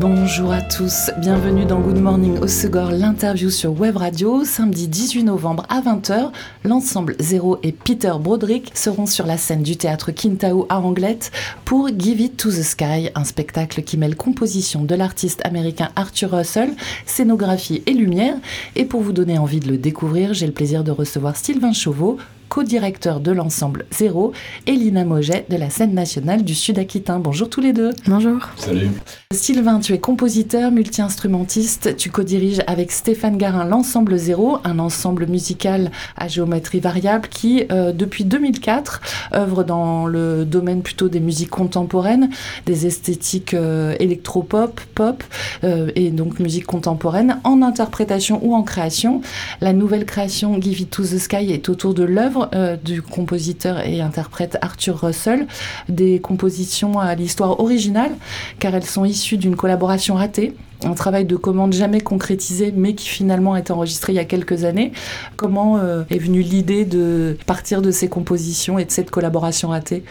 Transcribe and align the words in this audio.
Bonjour 0.00 0.50
à 0.50 0.62
tous, 0.62 1.10
bienvenue 1.18 1.66
dans 1.66 1.78
Good 1.78 2.00
Morning 2.00 2.38
au 2.38 2.46
Segor, 2.46 2.90
l'interview 2.90 3.50
sur 3.50 3.78
Web 3.78 3.98
Radio. 3.98 4.46
Samedi 4.46 4.88
18 4.88 5.24
novembre 5.24 5.66
à 5.68 5.82
20h, 5.82 6.30
l'ensemble 6.64 7.16
Zéro 7.20 7.58
et 7.62 7.72
Peter 7.72 8.12
Broderick 8.18 8.72
seront 8.74 9.04
sur 9.04 9.26
la 9.26 9.36
scène 9.36 9.62
du 9.62 9.76
théâtre 9.76 10.10
Kintao 10.10 10.64
à 10.70 10.80
Anglette 10.80 11.32
pour 11.66 11.90
Give 11.90 12.18
It 12.18 12.38
to 12.38 12.48
the 12.48 12.62
Sky, 12.62 13.10
un 13.14 13.24
spectacle 13.24 13.82
qui 13.82 13.98
mêle 13.98 14.16
composition 14.16 14.84
de 14.84 14.94
l'artiste 14.94 15.44
américain 15.44 15.90
Arthur 15.96 16.30
Russell, 16.30 16.70
scénographie 17.04 17.82
et 17.84 17.92
lumière. 17.92 18.36
Et 18.76 18.86
pour 18.86 19.02
vous 19.02 19.12
donner 19.12 19.36
envie 19.36 19.60
de 19.60 19.68
le 19.68 19.76
découvrir, 19.76 20.32
j'ai 20.32 20.46
le 20.46 20.54
plaisir 20.54 20.82
de 20.82 20.92
recevoir 20.92 21.36
Sylvain 21.36 21.74
Chauveau, 21.74 22.16
co-directeur 22.50 23.20
de 23.20 23.30
l'ensemble 23.30 23.86
Zéro, 23.92 24.32
et 24.66 24.72
Lina 24.72 25.04
Moget 25.04 25.46
de 25.48 25.56
la 25.56 25.70
scène 25.70 25.94
nationale 25.94 26.42
du 26.42 26.54
Sud-Aquitain. 26.54 27.20
Bonjour 27.20 27.48
tous 27.48 27.60
les 27.60 27.72
deux. 27.72 27.92
Bonjour. 28.06 28.40
Salut. 28.56 28.90
Sylvain, 29.32 29.78
tu 29.78 29.92
es 29.92 30.00
compositeur, 30.00 30.72
multi-instrumentiste. 30.72 31.96
Tu 31.96 32.10
co-diriges 32.10 32.62
avec 32.66 32.90
Stéphane 32.90 33.38
Garin 33.38 33.64
l'ensemble 33.64 34.18
Zéro, 34.18 34.58
un 34.64 34.80
ensemble 34.80 35.28
musical 35.28 35.92
à 36.16 36.26
géométrie 36.26 36.80
variable 36.80 37.28
qui, 37.28 37.64
euh, 37.70 37.92
depuis 37.92 38.24
2004, 38.24 39.00
œuvre 39.32 39.62
dans 39.62 40.06
le 40.06 40.44
domaine 40.44 40.82
plutôt 40.82 41.08
des 41.08 41.20
musiques 41.20 41.50
contemporaines, 41.50 42.30
des 42.66 42.86
esthétiques 42.86 43.54
euh, 43.54 43.94
électropop, 44.00 44.80
pop, 44.96 45.22
euh, 45.62 45.92
et 45.94 46.10
donc 46.10 46.40
musique 46.40 46.66
contemporaine, 46.66 47.38
en 47.44 47.62
interprétation 47.62 48.40
ou 48.42 48.56
en 48.56 48.64
création. 48.64 49.20
La 49.60 49.72
nouvelle 49.72 50.04
création 50.04 50.60
Give 50.60 50.80
It 50.80 50.90
to 50.90 51.04
the 51.04 51.18
Sky 51.18 51.52
est 51.52 51.68
autour 51.68 51.94
de 51.94 52.02
l'œuvre 52.02 52.39
euh, 52.54 52.76
du 52.76 53.02
compositeur 53.02 53.80
et 53.86 54.00
interprète 54.00 54.58
Arthur 54.62 55.00
Russell, 55.00 55.46
des 55.88 56.20
compositions 56.20 56.98
à 56.98 57.14
l'histoire 57.14 57.60
originale, 57.60 58.12
car 58.58 58.74
elles 58.74 58.84
sont 58.84 59.04
issues 59.04 59.36
d'une 59.36 59.56
collaboration 59.56 60.14
ratée 60.14 60.54
un 60.84 60.94
travail 60.94 61.24
de 61.24 61.36
commande 61.36 61.72
jamais 61.72 62.00
concrétisé, 62.00 62.72
mais 62.74 62.94
qui 62.94 63.08
finalement 63.08 63.54
a 63.54 63.60
été 63.60 63.72
enregistré 63.72 64.12
il 64.12 64.16
y 64.16 64.20
a 64.20 64.24
quelques 64.24 64.64
années. 64.64 64.92
Comment 65.36 65.78
euh, 65.78 66.04
est 66.10 66.18
venue 66.18 66.40
l'idée 66.40 66.84
de 66.84 67.36
partir 67.46 67.82
de 67.82 67.90
ces 67.90 68.08
compositions 68.08 68.78
et 68.78 68.84
de 68.84 68.90
cette 68.90 69.10
collaboration 69.10 69.68
ratée? 69.68 70.04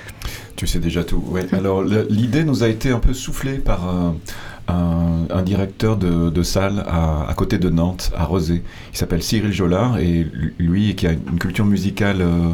Tu 0.55 0.67
sais 0.67 0.80
déjà 0.80 1.03
tout. 1.03 1.23
Alors 1.53 1.83
l'idée 1.83 2.43
nous 2.43 2.64
a 2.64 2.67
été 2.67 2.91
un 2.91 2.99
peu 2.99 3.14
soufflée 3.14 3.58
par 3.58 3.88
un, 3.88 4.16
un, 4.72 5.42
directeur 5.42 5.98
de, 5.98 6.30
de 6.30 6.44
salle 6.44 6.84
à, 6.88 7.34
côté 7.36 7.58
de 7.58 7.70
Nantes, 7.70 8.12
à 8.16 8.25
Rosé. 8.25 8.64
Il 8.94 8.98
s'appelle 8.98 9.23
Cyril 9.23 9.52
Jollard 9.52 10.00
et 10.00 10.28
lui 10.58 10.95
qui 10.95 11.08
a 11.08 11.11
une 11.11 11.39
culture 11.39 11.66
musicale. 11.66 12.22
Euh, 12.22 12.53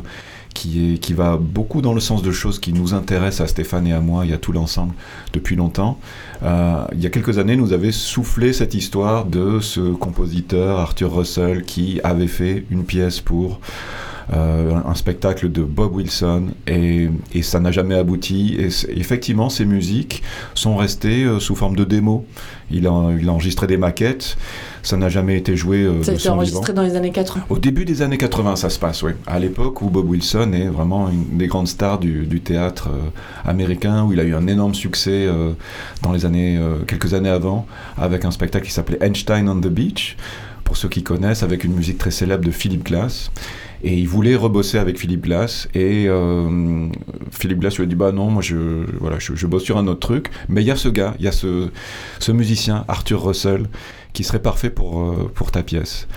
qui, 0.55 1.13
va 1.13 1.38
beaucoup 1.38 1.81
dans 1.81 1.94
le 1.94 1.99
sens 1.99 2.23
de 2.23 2.31
choses 2.31 2.59
qui 2.59 2.73
nous 2.73 2.94
intéressent 2.94 3.41
à 3.41 3.47
Stéphane 3.47 3.85
et 3.88 3.94
à 3.94 3.99
moi 3.99 4.25
et 4.25 4.33
à 4.33 4.38
tout 4.38 4.53
l'ensemble 4.53 4.94
depuis 5.33 5.55
longtemps. 5.55 5.99
Euh, 6.44 6.85
il 6.94 7.02
y 7.02 7.05
a 7.05 7.09
quelques 7.09 7.38
années, 7.38 7.55
nous 7.55 7.73
avait 7.73 7.91
soufflé 7.91 8.53
cette 8.53 8.73
histoire 8.73 9.25
de 9.25 9.59
ce 9.59 9.81
compositeur 9.81 10.79
Arthur 10.79 11.13
Russell 11.13 11.63
qui 11.63 12.00
avait 12.03 12.27
fait 12.27 12.66
une 12.72 12.85
pièce 12.85 13.19
pour 13.19 13.59
un 14.33 14.95
spectacle 14.95 15.51
de 15.51 15.61
Bob 15.61 15.95
Wilson 15.95 16.47
et, 16.67 17.09
et 17.33 17.41
ça 17.41 17.59
n'a 17.59 17.71
jamais 17.71 17.95
abouti. 17.95 18.55
Et 18.59 18.69
effectivement, 18.99 19.49
ces 19.49 19.65
musiques 19.65 20.23
sont 20.53 20.75
restées 20.75 21.23
euh, 21.23 21.39
sous 21.39 21.55
forme 21.55 21.75
de 21.75 21.83
démo. 21.83 22.25
Il 22.71 22.87
a, 22.87 23.11
il 23.19 23.29
a 23.29 23.31
enregistré 23.31 23.67
des 23.67 23.77
maquettes. 23.77 24.37
Ça 24.81 24.97
n'a 24.97 25.09
jamais 25.09 25.37
été 25.37 25.55
joué. 25.55 25.83
Euh, 25.83 26.03
ça 26.03 26.11
a 26.11 26.15
été 26.15 26.29
enregistré 26.29 26.73
vivant. 26.73 26.81
dans 26.81 26.87
les 26.87 26.95
années 26.95 27.11
80. 27.11 27.45
Au 27.50 27.57
début 27.57 27.85
des 27.85 28.01
années 28.01 28.17
80, 28.17 28.55
ça 28.55 28.69
se 28.69 28.79
passe, 28.79 29.03
oui. 29.03 29.11
À 29.27 29.39
l'époque 29.39 29.81
où 29.81 29.89
Bob 29.89 30.09
Wilson 30.09 30.51
est 30.53 30.67
vraiment 30.67 31.09
une 31.09 31.38
des 31.38 31.47
grandes 31.47 31.67
stars 31.67 32.00
du, 32.00 32.25
du 32.25 32.41
théâtre 32.41 32.89
euh, 32.91 33.50
américain, 33.50 34.03
où 34.03 34.13
il 34.13 34.19
a 34.19 34.23
eu 34.23 34.35
un 34.35 34.47
énorme 34.47 34.73
succès 34.73 35.25
euh, 35.27 35.53
dans 36.01 36.11
les 36.11 36.25
années, 36.25 36.57
euh, 36.57 36.79
quelques 36.88 37.13
années 37.13 37.29
avant, 37.29 37.66
avec 37.97 38.25
un 38.25 38.31
spectacle 38.31 38.66
qui 38.66 38.71
s'appelait 38.71 39.00
Einstein 39.01 39.47
on 39.50 39.59
the 39.59 39.67
Beach, 39.67 40.17
pour 40.63 40.77
ceux 40.77 40.89
qui 40.89 41.03
connaissent, 41.03 41.44
avec 41.44 41.63
une 41.63 41.73
musique 41.73 41.97
très 41.97 42.11
célèbre 42.11 42.44
de 42.44 42.51
Philip 42.51 42.83
Glass. 42.83 43.31
Et 43.85 43.94
il 43.94 44.07
voulait 44.07 44.35
rebosser 44.35 44.79
avec 44.79 44.97
Philippe 44.97 45.22
Glass. 45.22 45.69
Et 45.75 46.06
euh, 46.07 46.88
Philippe 47.29 47.59
Glass 47.59 47.78
lui 47.78 47.84
a 47.84 47.85
dit 47.85 47.94
Bah 47.94 48.12
non, 48.12 48.31
moi 48.31 48.41
je, 48.41 48.84
voilà, 49.00 49.18
je, 49.19 49.46
bosse 49.46 49.63
sur 49.63 49.78
un 49.78 49.85
autre 49.85 50.00
truc. 50.00 50.31
Mais 50.50 50.63
il 50.63 50.66
y 50.66 50.72
a 50.72 50.75
ce 50.75 50.90
gars, 50.90 51.13
il 51.19 51.25
y 51.25 51.28
a 51.28 51.31
ce, 51.31 51.69
ce 52.18 52.31
musicien, 52.31 52.84
Arthur 52.88 53.24
Russell, 53.24 53.68
qui 54.12 54.24
serait 54.24 54.41
parfait 54.41 54.72
pour, 54.72 55.01
euh, 55.01 55.31
pour 55.35 55.51
ta 55.51 55.62
pièce. 55.62 56.07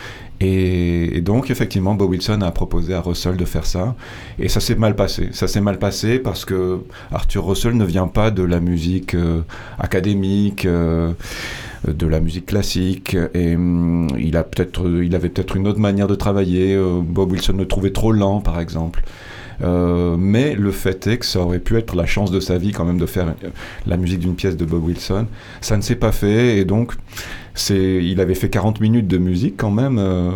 Et, 0.40 1.18
et, 1.18 1.20
donc, 1.20 1.50
effectivement, 1.50 1.94
Bob 1.94 2.08
Wilson 2.08 2.40
a 2.40 2.50
proposé 2.52 2.94
à 2.94 3.02
Russell 3.02 3.36
de 3.36 3.44
faire 3.44 3.66
ça. 3.66 3.96
Et 4.38 4.48
ça 4.48 4.60
s'est 4.60 4.76
mal 4.76 4.96
passé. 4.96 5.28
Ça 5.32 5.46
s'est 5.46 5.60
mal 5.60 5.78
passé 5.78 6.18
parce 6.18 6.46
que 6.46 6.80
Arthur 7.12 7.44
Russell 7.44 7.76
ne 7.76 7.84
vient 7.84 8.06
pas 8.06 8.30
de 8.30 8.44
la 8.44 8.60
musique 8.60 9.14
euh, 9.14 9.42
académique. 9.78 10.64
Euh, 10.64 11.12
de 11.86 12.06
la 12.06 12.20
musique 12.20 12.46
classique 12.46 13.16
et 13.34 13.54
hum, 13.54 14.08
il 14.18 14.36
a 14.36 14.44
peut-être 14.44 14.88
il 15.02 15.14
avait 15.14 15.28
peut-être 15.28 15.56
une 15.56 15.68
autre 15.68 15.78
manière 15.78 16.06
de 16.06 16.14
travailler 16.14 16.74
euh, 16.74 17.00
Bob 17.02 17.32
Wilson 17.32 17.54
le 17.56 17.66
trouvait 17.66 17.92
trop 17.92 18.12
lent 18.12 18.40
par 18.40 18.60
exemple. 18.60 19.02
Euh, 19.60 20.16
mais 20.16 20.54
le 20.54 20.70
fait 20.70 21.06
est 21.08 21.18
que 21.18 21.26
ça 21.26 21.40
aurait 21.40 21.58
pu 21.58 21.76
être 21.76 21.96
la 21.96 22.06
chance 22.06 22.30
de 22.30 22.38
sa 22.38 22.58
vie 22.58 22.70
quand 22.70 22.84
même 22.84 22.98
de 22.98 23.06
faire 23.06 23.34
la 23.86 23.96
musique 23.96 24.20
d'une 24.20 24.36
pièce 24.36 24.56
de 24.56 24.64
Bob 24.64 24.84
Wilson. 24.84 25.26
Ça 25.60 25.76
ne 25.76 25.82
s'est 25.82 25.96
pas 25.96 26.12
fait 26.12 26.58
et 26.58 26.64
donc 26.64 26.94
c'est 27.58 28.00
il 28.02 28.20
avait 28.20 28.34
fait 28.34 28.48
40 28.48 28.80
minutes 28.80 29.06
de 29.08 29.18
musique 29.18 29.54
quand 29.56 29.70
même 29.70 29.98
euh, 29.98 30.30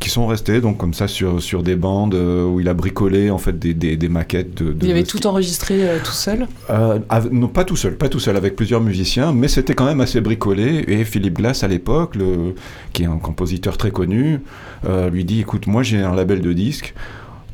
qui 0.00 0.10
sont 0.10 0.26
restées 0.26 0.60
donc 0.60 0.78
comme 0.78 0.94
ça 0.94 1.08
sur, 1.08 1.42
sur 1.42 1.62
des 1.62 1.76
bandes 1.76 2.14
euh, 2.14 2.46
où 2.46 2.60
il 2.60 2.68
a 2.68 2.74
bricolé 2.74 3.30
en 3.30 3.38
fait 3.38 3.58
des, 3.58 3.74
des, 3.74 3.96
des 3.96 4.08
maquettes 4.08 4.62
de, 4.62 4.72
de 4.72 4.86
il 4.86 4.90
avait 4.90 5.04
tout 5.04 5.26
enregistré 5.26 5.88
euh, 5.88 5.98
tout 6.02 6.12
seul 6.12 6.46
avec, 7.08 7.32
non 7.32 7.48
pas 7.48 7.64
tout 7.64 7.76
seul 7.76 7.96
pas 7.96 8.08
tout 8.08 8.20
seul 8.20 8.36
avec 8.36 8.56
plusieurs 8.56 8.80
musiciens 8.80 9.32
mais 9.32 9.48
c'était 9.48 9.74
quand 9.74 9.86
même 9.86 10.00
assez 10.00 10.20
bricolé 10.20 10.84
et 10.88 11.04
Philippe 11.04 11.34
Glass 11.34 11.64
à 11.64 11.68
l'époque 11.68 12.16
le, 12.16 12.54
qui 12.92 13.02
est 13.02 13.06
un 13.06 13.18
compositeur 13.18 13.76
très 13.76 13.90
connu 13.90 14.40
lui 15.12 15.24
dit 15.24 15.40
écoute 15.40 15.66
moi 15.66 15.82
j'ai 15.82 15.98
un 15.98 16.14
label 16.14 16.40
de 16.40 16.52
disques 16.52 16.94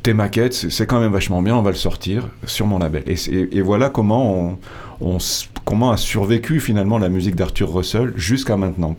tes 0.05 0.13
maquettes, 0.13 0.53
c'est 0.53 0.85
quand 0.85 0.99
même 0.99 1.11
vachement 1.11 1.41
bien, 1.41 1.55
on 1.55 1.63
va 1.63 1.71
le 1.71 1.75
sortir 1.75 2.29
sur 2.45 2.67
mon 2.67 2.77
label. 2.77 3.01
Et, 3.07 3.15
et, 3.35 3.57
et 3.57 3.61
voilà 3.63 3.89
comment, 3.89 4.59
on, 5.01 5.15
on, 5.15 5.17
comment 5.65 5.91
a 5.91 5.97
survécu 5.97 6.59
finalement 6.59 6.97
la 6.97 7.09
musique 7.09 7.35
d'Arthur 7.35 7.73
Russell 7.73 8.13
jusqu'à 8.15 8.55
maintenant. 8.55 8.95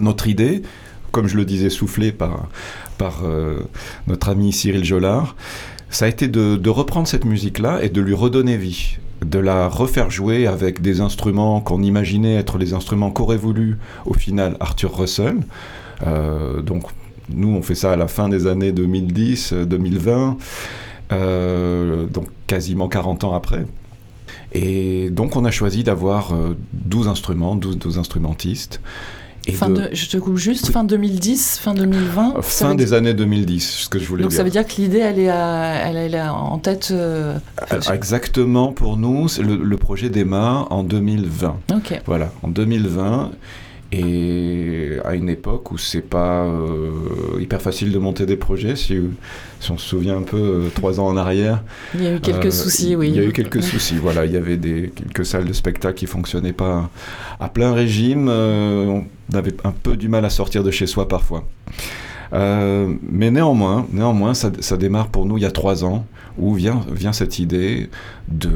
Notre 0.00 0.28
idée, 0.28 0.62
comme 1.10 1.26
je 1.26 1.36
le 1.36 1.44
disais, 1.44 1.70
soufflée 1.70 2.12
par, 2.12 2.48
par 2.98 3.22
euh, 3.24 3.60
notre 4.06 4.28
ami 4.28 4.52
Cyril 4.52 4.84
Jollard, 4.84 5.34
ça 5.88 6.04
a 6.04 6.08
été 6.08 6.28
de, 6.28 6.68
reprendre 6.68 7.08
cette 7.08 7.24
musique-là 7.24 7.82
et 7.82 7.88
de 7.88 8.00
lui 8.00 8.14
redonner 8.14 8.56
vie 8.56 8.98
de 9.24 9.38
la 9.38 9.68
refaire 9.68 10.08
jouer 10.10 10.46
avec 10.46 10.80
des 10.80 11.02
instruments 11.02 11.60
qu'on 11.60 11.82
imaginait 11.82 12.36
être 12.36 12.56
les 12.56 12.72
instruments 12.72 13.10
qu'aurait 13.10 13.36
voulu 13.36 13.76
au 14.06 14.14
final 14.14 14.56
Arthur 14.60 14.96
Russell. 14.96 15.40
Euh, 16.06 16.62
donc 16.62 16.84
nous, 17.28 17.48
on 17.48 17.60
fait 17.60 17.74
ça 17.74 17.92
à 17.92 17.96
la 17.96 18.08
fin 18.08 18.30
des 18.30 18.46
années 18.46 18.72
2010-2020, 18.72 20.36
euh, 21.12 22.06
donc 22.06 22.28
quasiment 22.46 22.88
40 22.88 23.24
ans 23.24 23.34
après. 23.34 23.66
Et 24.52 25.10
donc, 25.10 25.36
on 25.36 25.44
a 25.44 25.50
choisi 25.50 25.84
d'avoir 25.84 26.32
euh, 26.32 26.56
12 26.72 27.08
instruments, 27.08 27.54
12, 27.54 27.78
12 27.78 27.98
instrumentistes. 27.98 28.80
Et 29.46 29.52
fin 29.52 29.70
de... 29.70 29.74
De, 29.74 29.88
je 29.92 30.08
te 30.08 30.16
coupe 30.18 30.36
juste, 30.36 30.70
fin 30.70 30.84
2010, 30.84 31.60
fin 31.62 31.72
2020 31.72 32.42
Fin 32.42 32.74
des 32.74 32.86
dire... 32.86 32.94
années 32.94 33.14
2010, 33.14 33.62
ce 33.62 33.88
que 33.88 33.98
je 33.98 34.06
voulais 34.06 34.22
Donc 34.22 34.30
dire. 34.30 34.36
ça 34.36 34.44
veut 34.44 34.50
dire 34.50 34.66
que 34.66 34.74
l'idée, 34.76 34.98
elle, 34.98 35.18
est 35.18 35.30
à, 35.30 35.76
elle, 35.86 35.96
elle 35.96 36.14
est 36.14 36.28
en 36.28 36.58
tête 36.58 36.88
euh... 36.90 37.38
Exactement, 37.92 38.72
pour 38.72 38.98
nous, 38.98 39.28
le, 39.42 39.56
le, 39.56 39.76
projet 39.78 40.10
démarre 40.10 40.70
en 40.70 40.82
2020. 40.82 41.56
Ok. 41.74 42.02
Voilà, 42.04 42.32
en 42.42 42.48
2020 42.48 43.30
et 43.92 44.98
à 45.04 45.14
une 45.14 45.28
époque 45.28 45.72
où 45.72 45.78
c'est 45.78 46.00
pas 46.00 46.44
euh, 46.44 46.90
hyper 47.40 47.60
facile 47.60 47.90
de 47.92 47.98
monter 47.98 48.24
des 48.24 48.36
projets, 48.36 48.76
si, 48.76 48.98
si 49.58 49.70
on 49.70 49.78
se 49.78 49.88
souvient 49.88 50.16
un 50.16 50.22
peu 50.22 50.36
euh, 50.36 50.68
trois 50.74 51.00
ans 51.00 51.06
en 51.06 51.16
arrière. 51.16 51.62
Il 51.94 52.04
y 52.04 52.06
a 52.06 52.14
eu 52.14 52.20
quelques 52.20 52.46
euh, 52.46 52.50
soucis, 52.50 52.94
oui. 52.94 53.08
Il 53.08 53.16
y 53.16 53.18
a 53.18 53.24
eu 53.24 53.32
quelques 53.32 53.62
soucis, 53.62 53.96
voilà. 53.96 54.26
Il 54.26 54.32
y 54.32 54.36
avait 54.36 54.56
des, 54.56 54.92
quelques 54.94 55.26
salles 55.26 55.46
de 55.46 55.52
spectacle 55.52 55.94
qui 55.94 56.06
fonctionnaient 56.06 56.52
pas 56.52 56.88
à 57.40 57.48
plein 57.48 57.72
régime. 57.72 58.28
On 58.28 59.04
avait 59.34 59.54
un 59.64 59.72
peu 59.72 59.96
du 59.96 60.08
mal 60.08 60.24
à 60.24 60.30
sortir 60.30 60.62
de 60.62 60.70
chez 60.70 60.86
soi 60.86 61.08
parfois. 61.08 61.44
Euh, 62.32 62.94
mais 63.02 63.30
néanmoins, 63.30 63.86
néanmoins 63.92 64.34
ça, 64.34 64.52
ça, 64.60 64.76
démarre 64.76 65.08
pour 65.08 65.26
nous 65.26 65.36
il 65.36 65.42
y 65.42 65.46
a 65.46 65.50
trois 65.50 65.84
ans, 65.84 66.06
où 66.38 66.54
vient, 66.54 66.84
vient 66.92 67.12
cette 67.12 67.38
idée 67.38 67.90
de 68.28 68.50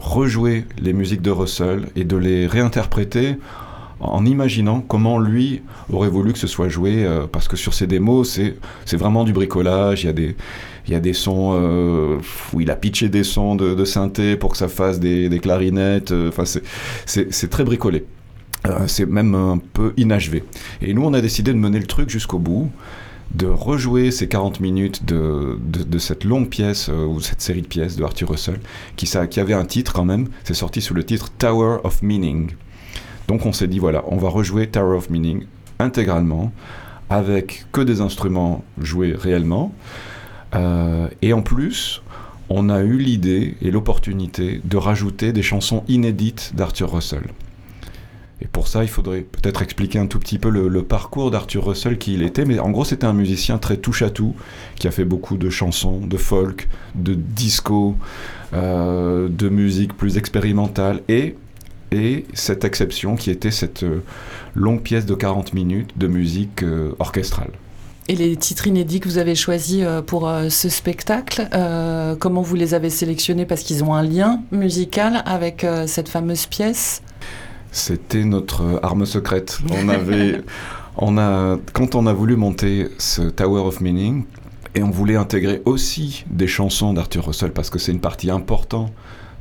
rejouer 0.00 0.64
les 0.82 0.92
musiques 0.92 1.22
de 1.22 1.30
Russell 1.30 1.86
et 1.94 2.04
de 2.04 2.16
les 2.16 2.46
réinterpréter 2.46 3.36
en 4.00 4.24
imaginant 4.24 4.80
comment 4.80 5.18
lui 5.18 5.62
aurait 5.92 6.08
voulu 6.08 6.32
que 6.32 6.38
ce 6.38 6.46
soit 6.46 6.68
joué, 6.68 7.04
euh, 7.04 7.26
parce 7.30 7.48
que 7.48 7.56
sur 7.56 7.74
ces 7.74 7.86
démos, 7.86 8.40
c'est 8.84 8.96
vraiment 8.96 9.24
du 9.24 9.32
bricolage, 9.32 10.04
il 10.04 10.34
y 10.88 10.94
a 10.94 11.00
des, 11.00 11.12
sons 11.12 11.52
euh, 11.54 12.18
où 12.52 12.60
il 12.60 12.70
a 12.70 12.76
pitché 12.76 13.08
des 13.08 13.24
sons 13.24 13.54
de, 13.54 13.74
de 13.74 13.84
synthé 13.84 14.36
pour 14.36 14.52
que 14.52 14.56
ça 14.56 14.68
fasse 14.68 14.98
des, 14.98 15.38
clarinettes, 15.40 16.12
enfin 16.12 16.44
euh, 16.56 17.24
c'est 17.30 17.50
très 17.50 17.64
bricolé. 17.64 18.04
c'est 18.86 19.06
même 19.06 19.34
un 19.34 19.58
peu 19.58 19.92
inachevé. 19.96 20.44
Et 20.80 20.94
nous, 20.94 21.04
on 21.04 21.12
a 21.12 21.20
décidé 21.20 21.52
de 21.52 21.58
mener 21.58 21.78
le 21.78 21.86
truc 21.86 22.10
jusqu'au 22.10 22.38
bout 22.38 22.70
de 23.34 23.46
rejouer 23.46 24.10
ces 24.10 24.26
40 24.26 24.58
minutes 24.58 25.04
de, 25.04 25.98
cette 25.98 26.24
longue 26.24 26.48
pièce, 26.48 26.88
ou 26.88 27.20
cette 27.20 27.40
série 27.40 27.62
de 27.62 27.68
pièces 27.68 27.94
de 27.94 28.02
Arthur 28.02 28.30
Russell, 28.30 28.58
qui 28.96 29.08
avait 29.16 29.54
un 29.54 29.64
titre 29.64 29.92
quand 29.92 30.04
même, 30.04 30.28
c'est 30.42 30.54
sorti 30.54 30.80
sous 30.80 30.94
le 30.94 31.04
titre 31.04 31.30
Tower 31.38 31.78
of 31.84 32.02
Meaning. 32.02 32.50
Donc 33.30 33.46
on 33.46 33.52
s'est 33.52 33.68
dit, 33.68 33.78
voilà, 33.78 34.02
on 34.08 34.16
va 34.16 34.28
rejouer 34.28 34.66
Tower 34.66 34.96
of 34.96 35.08
Meaning 35.08 35.44
intégralement, 35.78 36.50
avec 37.10 37.64
que 37.70 37.80
des 37.80 38.00
instruments 38.00 38.64
joués 38.80 39.14
réellement. 39.16 39.72
Euh, 40.56 41.06
et 41.22 41.32
en 41.32 41.40
plus, 41.40 42.02
on 42.48 42.68
a 42.68 42.80
eu 42.80 42.98
l'idée 42.98 43.54
et 43.62 43.70
l'opportunité 43.70 44.60
de 44.64 44.76
rajouter 44.76 45.32
des 45.32 45.44
chansons 45.44 45.84
inédites 45.86 46.56
d'Arthur 46.56 46.92
Russell. 46.92 47.22
Et 48.40 48.48
pour 48.48 48.66
ça, 48.66 48.82
il 48.82 48.88
faudrait 48.88 49.20
peut-être 49.20 49.62
expliquer 49.62 50.00
un 50.00 50.08
tout 50.08 50.18
petit 50.18 50.40
peu 50.40 50.50
le, 50.50 50.82
parcours 50.82 51.30
d'Arthur 51.30 51.66
Russell, 51.66 51.98
qui 51.98 52.14
il 52.14 52.24
était. 52.24 52.44
Mais 52.44 52.58
en 52.58 52.70
gros, 52.70 52.84
c'était 52.84 53.06
un 53.06 53.12
musicien 53.12 53.58
très 53.58 53.76
touche-à-tout, 53.76 54.34
qui 54.74 54.88
a 54.88 54.90
fait 54.90 55.04
beaucoup 55.04 55.36
de 55.36 55.50
chansons, 55.50 56.00
de 56.04 56.16
folk, 56.16 56.68
de 56.96 57.14
disco, 57.14 57.94
euh, 58.54 59.28
de 59.28 59.48
musique 59.48 59.96
plus 59.96 60.18
expérimentale. 60.18 61.02
Et, 61.08 61.36
et 61.92 62.24
cette 62.34 62.64
exception 62.64 63.16
qui 63.16 63.30
était 63.30 63.50
cette 63.50 63.82
euh, 63.82 64.02
longue 64.54 64.82
pièce 64.82 65.06
de 65.06 65.14
40 65.14 65.54
minutes 65.54 65.96
de 65.96 66.06
musique 66.06 66.62
euh, 66.62 66.92
orchestrale. 66.98 67.50
Et 68.08 68.16
les 68.16 68.36
titres 68.36 68.66
inédits 68.66 69.00
que 69.00 69.08
vous 69.08 69.18
avez 69.18 69.36
choisis 69.36 69.84
pour 70.08 70.28
ce 70.48 70.68
spectacle, 70.68 71.46
comment 72.18 72.42
vous 72.42 72.56
les 72.56 72.74
avez 72.74 72.90
sélectionnés? 72.90 73.46
Parce 73.46 73.62
qu'ils 73.62 73.84
ont 73.84 73.94
un 73.94 74.02
lien 74.02 74.42
musical 74.50 75.22
avec 75.26 75.64
cette 75.86 76.08
fameuse 76.08 76.46
pièce 76.46 77.02
c'était 77.72 78.24
notre 78.24 78.80
arme 78.82 79.06
secrète. 79.06 79.60
On 79.70 79.88
avait, 79.88 80.40
on 80.96 81.18
a, 81.18 81.56
quand 81.72 81.94
on 81.94 82.06
a 82.06 82.12
voulu 82.12 82.36
monter 82.36 82.88
ce 82.98 83.22
Tower 83.22 83.60
of 83.60 83.80
Meaning, 83.80 84.24
et 84.74 84.82
on 84.82 84.90
voulait 84.90 85.16
intégrer 85.16 85.62
aussi 85.64 86.24
des 86.30 86.46
chansons 86.46 86.92
d'Arthur 86.92 87.26
Russell 87.26 87.52
parce 87.52 87.70
que 87.70 87.78
c'est 87.78 87.92
une 87.92 88.00
partie 88.00 88.30
importante 88.30 88.92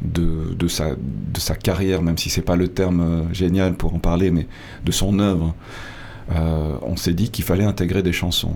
de, 0.01 0.53
de, 0.57 0.67
sa, 0.67 0.91
de 0.95 1.39
sa 1.39 1.55
carrière, 1.55 2.01
même 2.01 2.17
si 2.17 2.29
c'est 2.29 2.41
pas 2.41 2.55
le 2.55 2.67
terme 2.67 3.01
euh, 3.01 3.33
génial 3.33 3.73
pour 3.73 3.93
en 3.93 3.99
parler, 3.99 4.31
mais 4.31 4.47
de 4.85 4.91
son 4.91 5.19
œuvre. 5.19 5.53
Euh, 6.31 6.75
on 6.83 6.95
s'est 6.95 7.13
dit 7.13 7.29
qu'il 7.29 7.43
fallait 7.43 7.65
intégrer 7.65 8.03
des 8.03 8.13
chansons. 8.13 8.55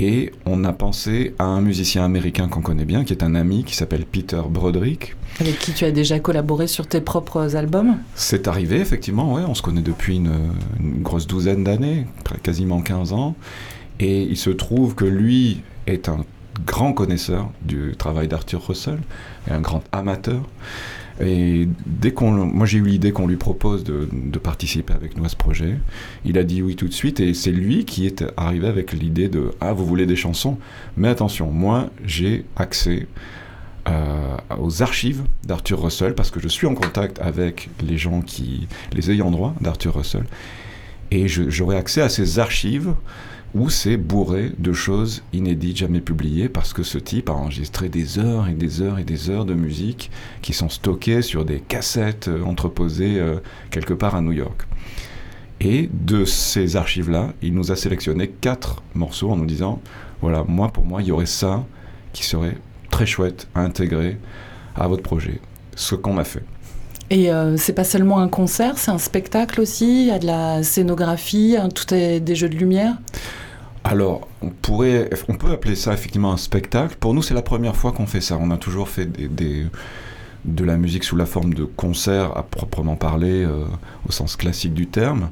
Et 0.00 0.32
on 0.46 0.62
a 0.64 0.72
pensé 0.72 1.34
à 1.40 1.44
un 1.44 1.60
musicien 1.60 2.04
américain 2.04 2.46
qu'on 2.46 2.60
connaît 2.60 2.84
bien, 2.84 3.02
qui 3.02 3.12
est 3.12 3.24
un 3.24 3.34
ami, 3.34 3.64
qui 3.64 3.74
s'appelle 3.74 4.04
Peter 4.04 4.40
Broderick. 4.48 5.16
Avec 5.40 5.58
qui 5.58 5.72
tu 5.72 5.84
as 5.84 5.90
déjà 5.90 6.20
collaboré 6.20 6.68
sur 6.68 6.86
tes 6.86 7.00
propres 7.00 7.56
albums? 7.56 7.96
C'est 8.14 8.46
arrivé, 8.46 8.76
effectivement, 8.76 9.34
ouais. 9.34 9.42
On 9.48 9.54
se 9.54 9.62
connaît 9.62 9.82
depuis 9.82 10.16
une, 10.16 10.52
grosse 11.02 11.26
douzaine 11.26 11.64
d'années, 11.64 12.06
quasiment 12.44 12.80
15 12.80 13.12
ans. 13.12 13.34
Et 13.98 14.22
il 14.22 14.36
se 14.36 14.50
trouve 14.50 14.94
que 14.94 15.04
lui 15.04 15.62
est 15.88 16.08
un 16.08 16.24
grand 16.66 16.92
connaisseur 16.92 17.50
du 17.62 17.94
travail 17.96 18.28
d'Arthur 18.28 18.66
Russell, 18.66 18.98
et 19.48 19.52
un 19.52 19.60
grand 19.60 19.82
amateur. 19.92 20.42
Et 21.20 21.68
dès 21.86 22.12
qu'on, 22.12 22.30
moi 22.30 22.64
j'ai 22.64 22.78
eu 22.78 22.84
l'idée 22.84 23.10
qu'on 23.10 23.26
lui 23.26 23.36
propose 23.36 23.82
de, 23.82 24.08
participer 24.38 24.92
avec 24.92 25.16
nous 25.16 25.24
à 25.24 25.28
ce 25.28 25.36
projet, 25.36 25.78
il 26.24 26.38
a 26.38 26.44
dit 26.44 26.62
oui 26.62 26.76
tout 26.76 26.86
de 26.86 26.92
suite 26.92 27.18
et 27.18 27.34
c'est 27.34 27.50
lui 27.50 27.84
qui 27.84 28.06
est 28.06 28.24
arrivé 28.36 28.68
avec 28.68 28.92
l'idée 28.92 29.28
de 29.28 29.50
ah 29.60 29.72
vous 29.72 29.84
voulez 29.84 30.06
des 30.06 30.14
chansons, 30.14 30.58
mais 30.96 31.08
attention 31.08 31.50
moi 31.50 31.90
j'ai 32.04 32.44
accès 32.54 33.08
euh, 33.88 34.36
aux 34.60 34.82
archives 34.82 35.22
d'Arthur 35.44 35.82
Russell 35.82 36.14
parce 36.14 36.30
que 36.30 36.38
je 36.38 36.46
suis 36.46 36.68
en 36.68 36.74
contact 36.74 37.18
avec 37.20 37.68
les 37.84 37.98
gens 37.98 38.20
qui 38.20 38.68
les 38.92 39.10
ayants 39.10 39.32
droit 39.32 39.54
d'Arthur 39.60 39.96
Russell. 39.96 40.24
Et 41.10 41.26
j'aurai 41.26 41.76
accès 41.76 42.02
à 42.02 42.08
ces 42.08 42.38
archives 42.38 42.92
où 43.54 43.70
c'est 43.70 43.96
bourré 43.96 44.52
de 44.58 44.72
choses 44.72 45.22
inédites, 45.32 45.78
jamais 45.78 46.00
publiées, 46.00 46.48
parce 46.48 46.72
que 46.72 46.82
ce 46.82 46.98
type 46.98 47.30
a 47.30 47.32
enregistré 47.32 47.88
des 47.88 48.18
heures 48.18 48.48
et 48.48 48.54
des 48.54 48.82
heures 48.82 48.98
et 48.98 49.04
des 49.04 49.30
heures 49.30 49.44
de 49.44 49.54
musique 49.54 50.10
qui 50.42 50.52
sont 50.52 50.68
stockées 50.68 51.22
sur 51.22 51.44
des 51.44 51.60
cassettes 51.60 52.28
euh, 52.28 52.42
entreposées 52.44 53.18
euh, 53.18 53.38
quelque 53.70 53.94
part 53.94 54.14
à 54.14 54.20
New 54.20 54.32
York. 54.32 54.66
Et 55.60 55.88
de 55.92 56.24
ces 56.24 56.76
archives-là, 56.76 57.32
il 57.42 57.54
nous 57.54 57.72
a 57.72 57.76
sélectionné 57.76 58.28
quatre 58.28 58.82
morceaux 58.94 59.30
en 59.30 59.36
nous 59.36 59.46
disant, 59.46 59.80
voilà, 60.20 60.44
moi 60.46 60.68
pour 60.68 60.84
moi, 60.84 61.02
il 61.02 61.08
y 61.08 61.12
aurait 61.12 61.26
ça 61.26 61.66
qui 62.12 62.24
serait 62.24 62.56
très 62.90 63.06
chouette 63.06 63.48
à 63.54 63.62
intégrer 63.62 64.18
à 64.76 64.86
votre 64.86 65.02
projet. 65.02 65.40
Ce 65.74 65.94
qu'on 65.94 66.18
a 66.18 66.24
fait. 66.24 66.44
Et 67.10 67.32
euh, 67.32 67.56
c'est 67.56 67.72
pas 67.72 67.84
seulement 67.84 68.18
un 68.18 68.28
concert, 68.28 68.76
c'est 68.76 68.90
un 68.90 68.98
spectacle 68.98 69.60
aussi, 69.60 70.02
il 70.02 70.06
y 70.08 70.10
a 70.10 70.18
de 70.18 70.26
la 70.26 70.62
scénographie, 70.62 71.56
tout 71.74 71.94
est 71.94 72.20
des 72.20 72.34
jeux 72.34 72.48
de 72.48 72.56
lumière 72.56 72.96
alors, 73.84 74.28
on, 74.42 74.50
pourrait, 74.50 75.08
on 75.28 75.34
peut 75.34 75.50
appeler 75.50 75.74
ça 75.74 75.94
effectivement 75.94 76.32
un 76.32 76.36
spectacle. 76.36 76.96
Pour 77.00 77.14
nous, 77.14 77.22
c'est 77.22 77.32
la 77.32 77.40
première 77.40 77.74
fois 77.74 77.92
qu'on 77.92 78.06
fait 78.06 78.20
ça. 78.20 78.36
On 78.38 78.50
a 78.50 78.58
toujours 78.58 78.88
fait 78.90 79.08
de 80.44 80.64
la 80.64 80.76
musique 80.76 81.04
sous 81.04 81.16
la 81.16 81.24
forme 81.24 81.54
de 81.54 81.64
concert 81.64 82.36
à 82.36 82.42
proprement 82.42 82.96
parler, 82.96 83.44
euh, 83.44 83.64
au 84.06 84.12
sens 84.12 84.36
classique 84.36 84.74
du 84.74 84.88
terme, 84.88 85.30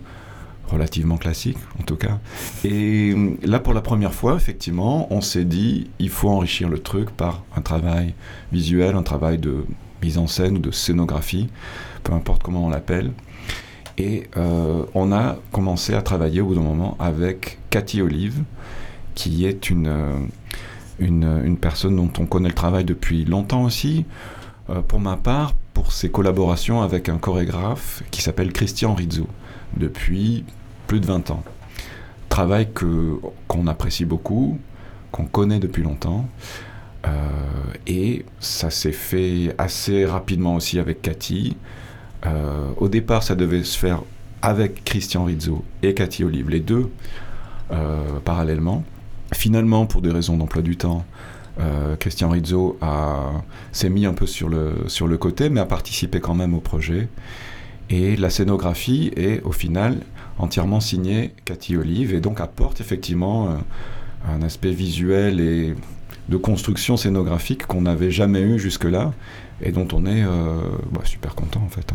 relativement 0.68 1.18
classique 1.18 1.58
en 1.80 1.82
tout 1.82 1.96
cas. 1.96 2.18
Et 2.64 3.12
euh, 3.14 3.36
là, 3.42 3.58
pour 3.58 3.74
la 3.74 3.82
première 3.82 4.14
fois, 4.14 4.36
effectivement, 4.36 5.06
on 5.12 5.20
s'est 5.20 5.44
dit, 5.44 5.90
il 5.98 6.08
faut 6.08 6.30
enrichir 6.30 6.68
le 6.68 6.78
truc 6.78 7.10
par 7.10 7.44
un 7.56 7.60
travail 7.60 8.14
visuel, 8.52 8.94
un 8.94 9.02
travail 9.02 9.38
de 9.38 9.66
mise 10.02 10.18
en 10.18 10.26
scène 10.26 10.56
ou 10.56 10.60
de 10.60 10.70
scénographie, 10.70 11.48
peu 12.02 12.12
importe 12.12 12.42
comment 12.42 12.66
on 12.66 12.70
l'appelle. 12.70 13.12
Et 13.98 14.28
euh, 14.36 14.84
on 14.94 15.12
a 15.12 15.36
commencé 15.52 15.94
à 15.94 16.02
travailler 16.02 16.40
au 16.40 16.46
bout 16.46 16.54
d'un 16.54 16.60
moment 16.60 16.96
avec 16.98 17.58
Cathy 17.70 18.02
Olive, 18.02 18.42
qui 19.14 19.46
est 19.46 19.70
une, 19.70 19.88
euh, 19.88 20.26
une, 20.98 21.56
personne 21.56 21.96
dont 21.96 22.10
on 22.18 22.26
connaît 22.26 22.48
le 22.48 22.54
travail 22.54 22.84
depuis 22.84 23.24
longtemps 23.24 23.64
aussi. 23.64 24.04
Euh, 24.68 24.82
pour 24.82 25.00
ma 25.00 25.16
part, 25.16 25.54
pour 25.72 25.92
ses 25.92 26.10
collaborations 26.10 26.82
avec 26.82 27.08
un 27.08 27.18
chorégraphe 27.18 28.02
qui 28.10 28.20
s'appelle 28.20 28.52
Christian 28.52 28.94
Rizzo, 28.94 29.26
depuis 29.76 30.44
plus 30.86 31.00
de 31.00 31.06
20 31.06 31.30
ans. 31.30 31.42
Travail 32.28 32.68
qu'on 32.72 33.66
apprécie 33.66 34.04
beaucoup, 34.04 34.58
qu'on 35.10 35.24
connaît 35.24 35.58
depuis 35.58 35.82
longtemps. 35.82 36.28
Et 37.86 38.24
ça 38.40 38.70
s'est 38.70 38.92
fait 38.92 39.54
assez 39.58 40.04
rapidement 40.04 40.56
aussi 40.56 40.78
avec 40.78 41.02
Cathy. 41.02 41.56
Euh, 42.26 42.70
au 42.76 42.88
départ, 42.88 43.22
ça 43.22 43.34
devait 43.34 43.62
se 43.64 43.78
faire 43.78 44.02
avec 44.42 44.84
Christian 44.84 45.24
Rizzo 45.24 45.64
et 45.82 45.94
Cathy 45.94 46.24
Olive, 46.24 46.50
les 46.50 46.60
deux, 46.60 46.90
euh, 47.72 48.20
parallèlement. 48.24 48.84
Finalement, 49.34 49.86
pour 49.86 50.02
des 50.02 50.10
raisons 50.10 50.36
d'emploi 50.36 50.62
du 50.62 50.76
temps, 50.76 51.04
euh, 51.58 51.96
Christian 51.96 52.28
Rizzo 52.30 52.78
s'est 53.72 53.88
mis 53.88 54.06
un 54.06 54.12
peu 54.12 54.26
sur 54.26 54.48
le, 54.48 54.74
sur 54.88 55.06
le 55.06 55.16
côté, 55.16 55.48
mais 55.48 55.60
a 55.60 55.66
participé 55.66 56.20
quand 56.20 56.34
même 56.34 56.54
au 56.54 56.60
projet. 56.60 57.08
Et 57.88 58.16
la 58.16 58.30
scénographie 58.30 59.12
est 59.16 59.42
au 59.42 59.52
final 59.52 59.98
entièrement 60.38 60.80
signée 60.80 61.32
Cathy 61.44 61.76
Olive 61.76 62.12
et 62.12 62.20
donc 62.20 62.40
apporte 62.40 62.80
effectivement 62.80 63.56
un 64.28 64.42
aspect 64.42 64.72
visuel 64.72 65.40
et 65.40 65.74
de 66.28 66.36
construction 66.36 66.96
scénographique 66.96 67.66
qu'on 67.66 67.82
n'avait 67.82 68.10
jamais 68.10 68.40
eu 68.40 68.58
jusque-là 68.58 69.12
et 69.62 69.72
dont 69.72 69.88
on 69.92 70.06
est 70.06 70.22
euh, 70.22 70.60
bah, 70.90 71.00
super 71.04 71.34
content 71.34 71.62
en 71.64 71.68
fait. 71.68 71.86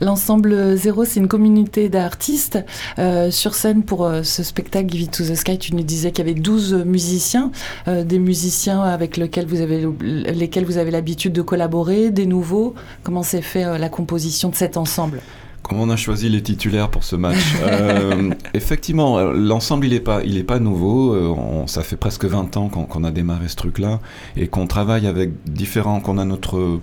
L'ensemble 0.00 0.76
Zéro, 0.76 1.04
c'est 1.04 1.18
une 1.18 1.28
communauté 1.28 1.88
d'artistes. 1.88 2.58
Euh, 2.98 3.30
sur 3.30 3.54
scène, 3.54 3.82
pour 3.82 4.04
euh, 4.04 4.22
ce 4.22 4.42
spectacle 4.42 4.88
Give 4.90 5.02
It 5.02 5.10
to 5.10 5.24
the 5.24 5.34
Sky, 5.34 5.58
tu 5.58 5.74
nous 5.74 5.82
disais 5.82 6.12
qu'il 6.12 6.26
y 6.26 6.30
avait 6.30 6.38
12 6.38 6.84
musiciens, 6.84 7.50
des 7.86 8.18
musiciens 8.18 8.82
avec 8.82 9.16
lesquels 9.16 9.46
vous 9.46 9.60
avez, 9.60 9.88
lesquels 10.00 10.66
vous 10.66 10.76
avez 10.76 10.90
l'habitude 10.90 11.32
de 11.32 11.42
collaborer, 11.42 12.10
des 12.10 12.26
nouveaux. 12.26 12.74
Comment 13.02 13.22
s'est 13.22 13.42
fait 13.42 13.78
la 13.78 13.88
composition 13.88 14.50
de 14.50 14.54
cet 14.54 14.76
ensemble? 14.76 15.20
Comment 15.68 15.82
on 15.82 15.90
a 15.90 15.96
choisi 15.96 16.28
les 16.28 16.42
titulaires 16.42 16.90
pour 16.90 17.02
ce 17.02 17.16
match 17.16 17.54
euh, 17.62 18.30
Effectivement, 18.54 19.18
euh, 19.18 19.32
l'ensemble, 19.32 19.86
il 19.86 19.94
n'est 19.94 20.00
pas, 20.00 20.22
il 20.22 20.38
est 20.38 20.44
pas 20.44 20.60
nouveau. 20.60 21.12
Euh, 21.12 21.66
ça 21.66 21.82
fait 21.82 21.96
presque 21.96 22.24
20 22.24 22.56
ans 22.56 22.68
qu'on 22.68 23.02
a 23.02 23.10
démarré 23.10 23.48
ce 23.48 23.56
truc-là 23.56 23.98
et 24.36 24.46
qu'on 24.46 24.68
travaille 24.68 25.08
avec 25.08 25.30
différents, 25.44 26.00
qu'on 26.00 26.18
a 26.18 26.24
notre, 26.24 26.80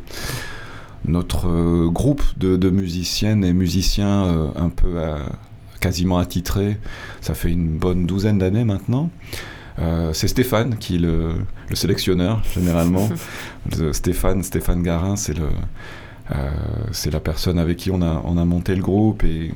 notre 1.06 1.88
groupe 1.88 2.24
de, 2.38 2.70
musiciennes 2.70 3.46
et 3.46 3.54
musiciens 3.54 4.52
un 4.58 4.70
peu 4.70 5.00
quasiment 5.80 6.18
attitrés. 6.18 6.78
Ça 7.22 7.36
fait 7.36 7.52
une 7.52 7.78
bonne 7.78 8.06
douzaine 8.06 8.38
d'années 8.38 8.66
maintenant. 8.66 9.10
c'est 10.12 10.28
Stéphane 10.28 10.76
qui 10.76 10.96
est 10.96 11.00
le, 11.00 11.36
le 11.70 11.76
sélectionneur, 11.76 12.42
généralement. 12.54 13.08
Stéphane, 13.94 14.44
Stéphane 14.44 14.84
Garin, 14.84 15.16
c'est 15.16 15.38
le 15.38 15.48
c'est 16.92 17.12
la 17.12 17.20
personne 17.20 17.60
avec 17.60 17.78
qui 17.78 17.92
on 17.92 18.02
a, 18.02 18.22
on 18.26 18.38
a 18.38 18.46
monté 18.46 18.76
le 18.76 18.82
groupe 18.82 19.24
et 19.24 19.52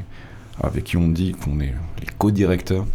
avec 0.61 0.85
qui 0.85 0.97
on 0.97 1.07
dit 1.07 1.33
qu'on 1.33 1.59
est 1.59 1.73
les 1.99 2.07
co-directeurs. 2.17 2.85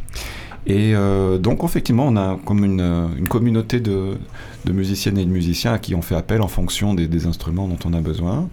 Et 0.66 0.94
euh, 0.94 1.38
donc, 1.38 1.64
effectivement, 1.64 2.06
on 2.06 2.16
a 2.16 2.38
comme 2.44 2.64
une, 2.64 3.26
communauté 3.28 3.80
de, 3.80 4.16
musiciennes 4.70 5.18
et 5.18 5.24
de 5.24 5.30
musiciens 5.30 5.72
à 5.74 5.78
qui 5.78 5.94
on 5.94 6.02
fait 6.02 6.14
appel 6.14 6.40
en 6.40 6.48
fonction 6.48 6.94
des, 6.94 7.26
instruments 7.26 7.66
dont 7.66 7.78
on 7.84 7.92
a 7.94 8.00
besoin. 8.00 8.48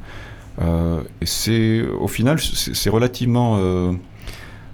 et 0.61 1.25
c'est, 1.25 1.81
au 1.81 2.07
final, 2.07 2.39
c'est 2.39 2.89
relativement 2.89 3.59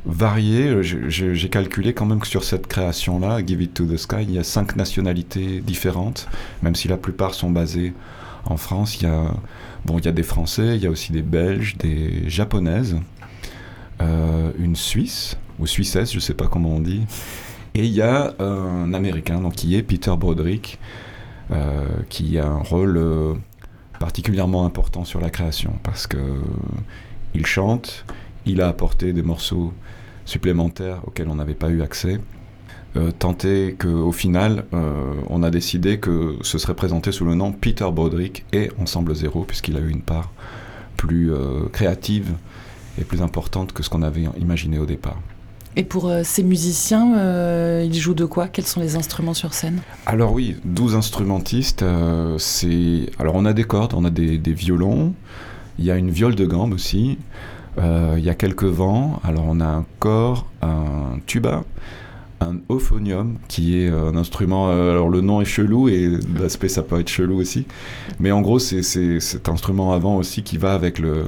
varié. 0.06 0.82
J'ai 0.82 1.50
calculé 1.50 1.94
quand 1.94 2.06
même 2.06 2.20
que 2.20 2.28
sur 2.28 2.44
cette 2.44 2.68
création-là, 2.68 3.46
Give 3.46 3.62
It 3.62 3.74
to 3.74 3.86
the 3.86 3.98
Sky, 3.98 4.24
il 4.24 4.32
y 4.32 4.40
a 4.40 4.44
cinq 4.44 4.76
nationalités 4.76 5.62
différentes, 5.62 6.28
même 6.62 6.76
si 6.76 6.88
la 6.88 6.98
plupart 6.98 7.34
sont 7.34 7.50
basées 7.50 7.94
en 8.46 8.58
France. 8.58 9.02
Il 9.02 9.04
y 9.04 9.10
a, 9.10 9.32
bon, 9.86 10.00
il 10.00 10.06
y 10.06 10.08
a 10.08 10.12
des 10.12 10.24
Français, 10.24 10.76
il 10.76 10.84
y 10.84 10.88
a 10.88 10.90
aussi 10.90 11.12
des 11.12 11.22
Belges, 11.22 11.78
des 11.78 12.28
Japonaises, 12.30 12.98
euh, 14.02 14.52
une 14.58 14.76
Suisse, 14.76 15.38
ou 15.60 15.68
Suissesse, 15.68 16.12
je 16.12 16.18
ne 16.18 16.22
sais 16.22 16.34
pas 16.34 16.48
comment 16.48 16.72
on 16.72 16.82
dit, 16.82 17.04
et 17.76 17.86
il 17.86 17.92
y 17.92 18.02
a 18.02 18.34
un 18.40 18.94
Américain, 18.94 19.40
donc 19.40 19.54
qui 19.54 19.76
est 19.76 19.84
Peter 19.84 20.14
Broderick, 20.18 20.80
euh, 21.52 21.86
qui 22.10 22.40
a 22.40 22.48
un 22.48 22.60
rôle 22.60 22.98
euh, 22.98 23.34
particulièrement 24.00 24.66
important 24.66 25.06
sur 25.06 25.22
la 25.22 25.30
création, 25.30 25.74
parce 25.84 26.08
que 26.08 26.42
il 27.34 27.46
chante, 27.46 28.06
il 28.46 28.62
a 28.62 28.68
apporté 28.68 29.14
des 29.14 29.24
morceaux 29.24 29.74
supplémentaires 30.26 31.02
auxquels 31.06 31.30
on 31.30 31.36
n'avait 31.36 31.54
pas 31.54 31.70
eu 31.70 31.82
accès. 31.82 32.20
Euh, 32.98 33.12
tant 33.18 33.38
est 33.44 33.76
qu'au 33.78 34.12
final, 34.12 34.66
euh, 34.74 35.14
on 35.30 35.44
a 35.44 35.50
décidé 35.50 36.00
que 36.00 36.38
ce 36.42 36.58
serait 36.58 36.76
présenté 36.76 37.12
sous 37.12 37.26
le 37.26 37.36
nom 37.36 37.52
Peter 37.52 37.88
Broderick 37.92 38.46
et 38.54 38.72
Ensemble 38.80 39.14
Zéro, 39.16 39.44
puisqu'il 39.44 39.76
a 39.76 39.82
eu 39.82 39.90
une 39.90 40.02
part 40.02 40.32
plus 40.96 41.34
euh, 41.34 41.68
créative 41.74 42.32
et 42.98 43.04
plus 43.04 43.22
importante 43.22 43.74
que 43.74 43.84
ce 43.84 43.90
qu'on 43.90 44.02
avait 44.02 44.24
imaginé 44.40 44.80
au 44.80 44.86
départ. 44.86 45.20
Et 45.76 45.84
pour 45.84 46.10
ces 46.24 46.42
musiciens, 46.42 47.82
ils 47.84 48.00
jouent 48.00 48.14
de 48.14 48.24
quoi? 48.24 48.48
Quels 48.48 48.66
sont 48.66 48.80
les 48.80 48.96
instruments 48.96 49.34
sur 49.34 49.54
scène? 49.54 49.82
Alors 50.06 50.32
oui, 50.32 50.56
12 50.64 50.96
instrumentistes. 50.96 51.84
c'est 52.38 53.10
Alors 53.20 53.36
on 53.36 53.44
a 53.44 53.52
des 53.52 53.66
cordes, 53.66 53.94
on 53.94 54.06
a 54.06 54.10
des, 54.10 54.38
des 54.38 54.54
violons, 54.54 55.14
il 55.78 55.84
y 55.84 55.92
a 55.92 55.98
une 55.98 56.12
viole 56.12 56.36
de 56.36 56.46
gambe 56.46 56.72
aussi, 56.72 57.18
il 57.78 58.24
y 58.24 58.30
a 58.30 58.36
quelques 58.36 58.64
vents. 58.64 59.20
Alors 59.26 59.44
on 59.46 59.60
a 59.60 59.66
un 59.66 59.86
corps, 60.00 60.48
un 60.62 61.20
tuba, 61.26 61.66
un 62.42 62.58
euphonium, 62.70 63.38
qui 63.48 63.80
est 63.80 63.90
un 63.90 64.16
instrument. 64.16 64.70
Euh, 64.70 64.92
alors 64.92 65.10
le 65.10 65.22
nom 65.22 65.42
est 65.42 65.46
chelou 65.46 65.90
et 65.90 66.10
l'aspect 66.40 66.70
ça 66.70 66.84
peut 66.84 67.00
être 67.00 67.10
chelou 67.10 67.40
aussi, 67.40 67.66
mais 68.20 68.32
en 68.32 68.42
gros 68.42 68.60
c'est 68.60 68.84
cet 68.84 69.50
instrument 69.50 69.94
avant 69.94 70.18
aussi 70.18 70.44
qui 70.44 70.58
va 70.58 70.74
avec 70.74 71.00
le 71.00 71.26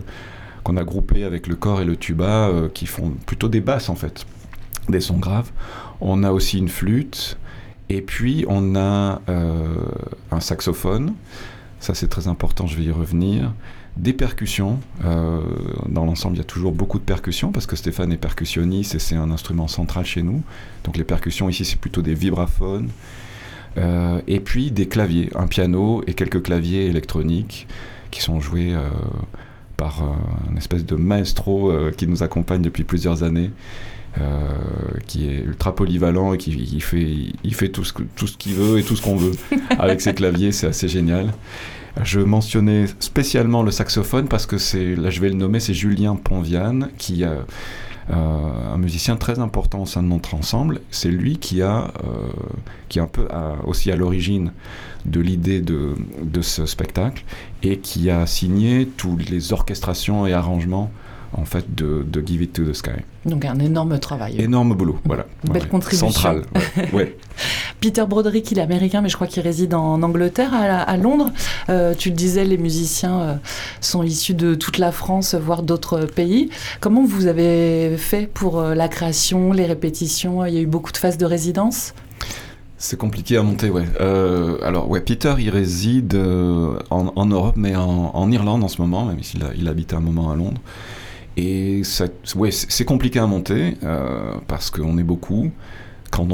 qu'on 0.63 0.75
a 0.75 0.83
groupé 0.83 1.23
avec 1.23 1.47
le 1.47 1.55
corps 1.55 1.79
et 1.81 1.85
le 1.85 1.95
tuba, 1.95 2.49
euh, 2.49 2.67
qui 2.67 2.87
font 2.87 3.11
plutôt 3.25 3.47
des 3.47 3.61
basses 3.61 3.89
en 3.89 3.95
fait, 3.95 4.25
des 4.89 4.99
sons 4.99 5.17
graves. 5.17 5.51
On 6.01 6.23
a 6.23 6.31
aussi 6.31 6.57
une 6.57 6.69
flûte 6.69 7.37
et 7.89 8.01
puis 8.01 8.45
on 8.49 8.75
a 8.75 9.21
euh, 9.29 9.75
un 10.31 10.39
saxophone. 10.39 11.13
Ça 11.79 11.93
c'est 11.93 12.09
très 12.09 12.27
important, 12.27 12.67
je 12.67 12.75
vais 12.75 12.83
y 12.83 12.91
revenir 12.91 13.53
des 13.97 14.13
percussions. 14.13 14.79
Euh, 15.05 15.41
dans 15.87 16.05
l'ensemble, 16.05 16.35
il 16.35 16.39
y 16.39 16.41
a 16.41 16.45
toujours 16.45 16.71
beaucoup 16.71 16.99
de 16.99 17.03
percussions 17.03 17.51
parce 17.51 17.65
que 17.65 17.75
Stéphane 17.75 18.11
est 18.11 18.17
percussionniste 18.17 18.95
et 18.95 18.99
c'est 18.99 19.15
un 19.15 19.31
instrument 19.31 19.67
central 19.67 20.05
chez 20.05 20.23
nous. 20.23 20.43
Donc 20.83 20.97
les 20.97 21.03
percussions 21.03 21.49
ici, 21.49 21.65
c'est 21.65 21.79
plutôt 21.79 22.01
des 22.01 22.13
vibraphones. 22.13 22.89
Euh, 23.77 24.21
et 24.27 24.39
puis 24.39 24.71
des 24.71 24.87
claviers, 24.87 25.29
un 25.35 25.47
piano 25.47 26.03
et 26.07 26.13
quelques 26.13 26.41
claviers 26.41 26.85
électroniques 26.85 27.67
qui 28.09 28.21
sont 28.21 28.39
joués 28.39 28.73
euh, 28.73 28.89
par 29.75 30.01
un 30.01 30.55
espèce 30.55 30.85
de 30.85 30.95
maestro 30.95 31.71
qui 31.95 32.07
nous 32.07 32.23
accompagne 32.23 32.63
depuis 32.63 32.83
plusieurs 32.83 33.21
années. 33.23 33.51
qui 35.05 35.29
est 35.29 35.41
ultra 35.41 35.75
polyvalent 35.75 36.33
et 36.33 36.39
qui 36.39 36.81
fait, 36.81 37.07
il 37.43 37.53
fait 37.53 37.69
tout 37.69 37.83
ce, 37.83 37.93
tout 38.15 38.25
ce 38.25 38.35
qu'il 38.35 38.55
veut 38.55 38.79
et 38.79 38.83
tout 38.83 38.95
ce 38.95 39.03
qu'on 39.03 39.15
veut 39.15 39.33
avec 39.77 40.01
ses 40.01 40.15
claviers, 40.15 40.51
c'est 40.51 40.65
assez 40.65 40.87
génial. 40.87 41.31
Je 42.03 42.19
mentionnais 42.19 42.85
spécialement 42.99 43.63
le 43.63 43.71
saxophone 43.71 44.27
parce 44.27 44.45
que 44.45 44.57
c'est, 44.57 44.95
là 44.95 45.09
je 45.09 45.21
vais 45.21 45.29
le 45.29 45.35
nommer, 45.35 45.59
c'est 45.59 45.73
Julien 45.73 46.15
Ponviane, 46.15 46.89
qui 46.97 47.23
est 47.23 47.27
euh, 47.27 47.43
un 48.73 48.77
musicien 48.77 49.15
très 49.15 49.39
important 49.39 49.81
au 49.81 49.85
sein 49.85 50.03
de 50.03 50.07
notre 50.07 50.33
ensemble. 50.33 50.81
C'est 50.91 51.09
lui 51.09 51.37
qui 51.37 51.61
a, 51.61 51.91
euh, 52.03 52.29
qui 52.89 52.99
est 52.99 53.01
un 53.01 53.07
peu 53.07 53.27
aussi 53.65 53.91
à 53.91 53.95
l'origine 53.95 54.51
de 55.05 55.19
l'idée 55.19 55.61
de, 55.61 55.95
de, 56.21 56.41
ce 56.41 56.65
spectacle 56.65 57.23
et 57.63 57.79
qui 57.79 58.09
a 58.09 58.25
signé 58.25 58.87
toutes 58.97 59.29
les 59.29 59.53
orchestrations 59.53 60.27
et 60.27 60.33
arrangements 60.33 60.91
en 61.33 61.45
fait 61.45 61.75
de, 61.75 62.05
de, 62.07 62.25
Give 62.25 62.41
It 62.41 62.53
to 62.53 62.63
the 62.63 62.73
Sky. 62.73 62.91
Donc 63.25 63.45
un 63.45 63.59
énorme 63.59 63.99
travail. 63.99 64.39
Énorme 64.39 64.75
boulot, 64.75 64.99
voilà. 65.05 65.25
Belle 65.43 65.67
contribution. 65.67 66.09
Centrale, 66.09 66.43
ouais. 66.93 67.17
Peter 67.79 68.03
Broderick, 68.07 68.51
il 68.51 68.57
est 68.57 68.61
américain, 68.61 69.01
mais 69.01 69.09
je 69.09 69.15
crois 69.15 69.27
qu'il 69.27 69.43
réside 69.43 69.73
en 69.75 70.01
Angleterre, 70.01 70.51
à, 70.53 70.97
Londres. 70.97 71.31
Euh, 71.69 71.93
tu 71.95 72.09
le 72.09 72.15
disais, 72.15 72.43
les 72.43 72.57
musiciens 72.57 73.19
euh, 73.19 73.35
sont 73.81 74.01
issus 74.01 74.33
de 74.33 74.55
toute 74.55 74.79
la 74.79 74.91
France, 74.91 75.35
voire 75.35 75.61
d'autres 75.61 76.05
pays. 76.05 76.49
Comment 76.79 77.05
vous 77.05 77.27
avez 77.27 77.95
fait 77.97 78.27
pour 78.27 78.59
euh, 78.59 78.73
la 78.73 78.87
création, 78.87 79.53
les 79.53 79.65
répétitions? 79.65 80.43
Il 80.45 80.53
y 80.55 80.57
a 80.57 80.61
eu 80.61 80.65
beaucoup 80.65 80.91
de 80.91 80.97
phases 80.97 81.17
de 81.17 81.25
résidence? 81.25 81.93
C'est 82.79 82.97
compliqué 82.97 83.37
à 83.37 83.43
monter, 83.43 83.69
ouais. 83.69 83.85
alors, 84.63 84.89
ouais, 84.89 85.01
Peter, 85.01 85.33
il 85.39 85.49
réside 85.49 86.15
en, 86.91 87.25
Europe, 87.25 87.55
mais 87.57 87.75
en, 87.75 88.31
Irlande 88.31 88.63
en 88.63 88.67
ce 88.67 88.79
moment, 88.81 89.05
même 89.05 89.23
s'il 89.23 89.43
a, 89.43 89.47
il 89.57 89.67
habite 89.67 89.93
un 89.93 89.99
moment 89.99 90.29
à 90.29 90.35
Londres. 90.35 90.61
Et 91.37 91.83
ouais, 92.35 92.51
c'est 92.51 92.85
compliqué 92.85 93.19
à 93.19 93.27
monter, 93.27 93.77
parce 94.47 94.71
qu'on 94.71 94.97
est 94.97 95.03
beaucoup. 95.03 95.51
Quand 96.11 96.31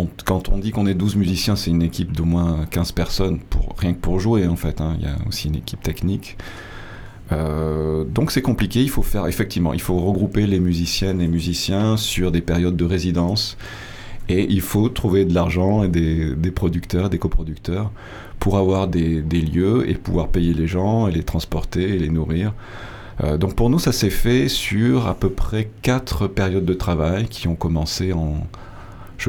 on, 0.49 0.57
dit 0.59 0.71
qu'on 0.71 0.87
est 0.87 0.93
12 0.93 1.17
musiciens, 1.17 1.55
c'est 1.55 1.71
une 1.71 1.81
équipe 1.81 2.13
d'au 2.13 2.25
moins 2.25 2.65
15 2.69 2.91
personnes, 2.93 3.39
pour, 3.39 3.75
rien 3.77 3.93
que 3.93 3.99
pour 3.99 4.19
jouer 4.19 4.47
en 4.47 4.55
fait. 4.55 4.79
Hein. 4.79 4.95
Il 4.99 5.05
y 5.05 5.09
a 5.09 5.15
aussi 5.27 5.49
une 5.49 5.55
équipe 5.55 5.81
technique. 5.81 6.37
Euh, 7.31 8.03
donc 8.03 8.31
c'est 8.31 8.41
compliqué, 8.41 8.81
il 8.81 8.89
faut 8.89 9.01
faire, 9.01 9.27
effectivement, 9.27 9.73
il 9.73 9.81
faut 9.81 9.97
regrouper 9.97 10.45
les 10.45 10.59
musiciennes 10.59 11.21
et 11.21 11.27
musiciens 11.27 11.97
sur 11.97 12.31
des 12.31 12.41
périodes 12.41 12.75
de 12.75 12.85
résidence. 12.85 13.57
Et 14.29 14.45
il 14.49 14.61
faut 14.61 14.87
trouver 14.87 15.25
de 15.25 15.33
l'argent 15.33 15.83
et 15.83 15.89
des, 15.89 16.33
des, 16.35 16.51
producteurs, 16.51 17.09
des 17.09 17.17
coproducteurs, 17.17 17.91
pour 18.39 18.57
avoir 18.57 18.87
des, 18.87 19.21
des, 19.21 19.41
lieux 19.41 19.89
et 19.89 19.95
pouvoir 19.95 20.29
payer 20.29 20.53
les 20.53 20.67
gens 20.67 21.09
et 21.09 21.11
les 21.11 21.23
transporter 21.23 21.95
et 21.95 21.99
les 21.99 22.09
nourrir. 22.09 22.53
Euh, 23.21 23.37
donc 23.37 23.55
pour 23.55 23.69
nous, 23.69 23.79
ça 23.79 23.91
s'est 23.91 24.09
fait 24.09 24.47
sur 24.47 25.07
à 25.07 25.15
peu 25.15 25.29
près 25.29 25.69
quatre 25.81 26.27
périodes 26.27 26.65
de 26.65 26.73
travail 26.73 27.27
qui 27.27 27.47
ont 27.47 27.55
commencé 27.55 28.13
en, 28.13 28.47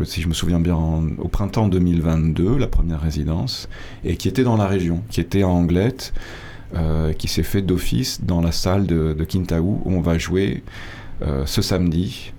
si 0.05 0.23
je 0.23 0.29
me 0.29 0.35
souviens 0.35 0.61
bien, 0.61 0.77
au 0.77 1.29
printemps 1.29 1.69
2022, 1.69 2.57
la 2.57 2.67
première 2.67 3.01
résidence, 3.01 3.69
et 4.05 4.17
qui 4.17 4.29
était 4.29 4.43
dans 4.43 4.57
la 4.57 4.67
région, 4.67 5.03
qui 5.11 5.21
était 5.21 5.45
en 5.45 5.51
Anglette, 5.51 6.13
euh, 6.75 7.13
qui 7.13 7.29
s'est 7.29 7.45
fait 7.45 7.63
d'office 7.63 8.23
dans 8.23 8.41
la 8.41 8.51
salle 8.51 8.87
de, 8.87 9.13
de 9.13 9.59
où 9.61 9.83
on 9.85 10.01
va 10.01 10.19
jouer 10.19 10.65
euh, 11.23 11.47
ce 11.47 11.63
samedi 11.63 12.33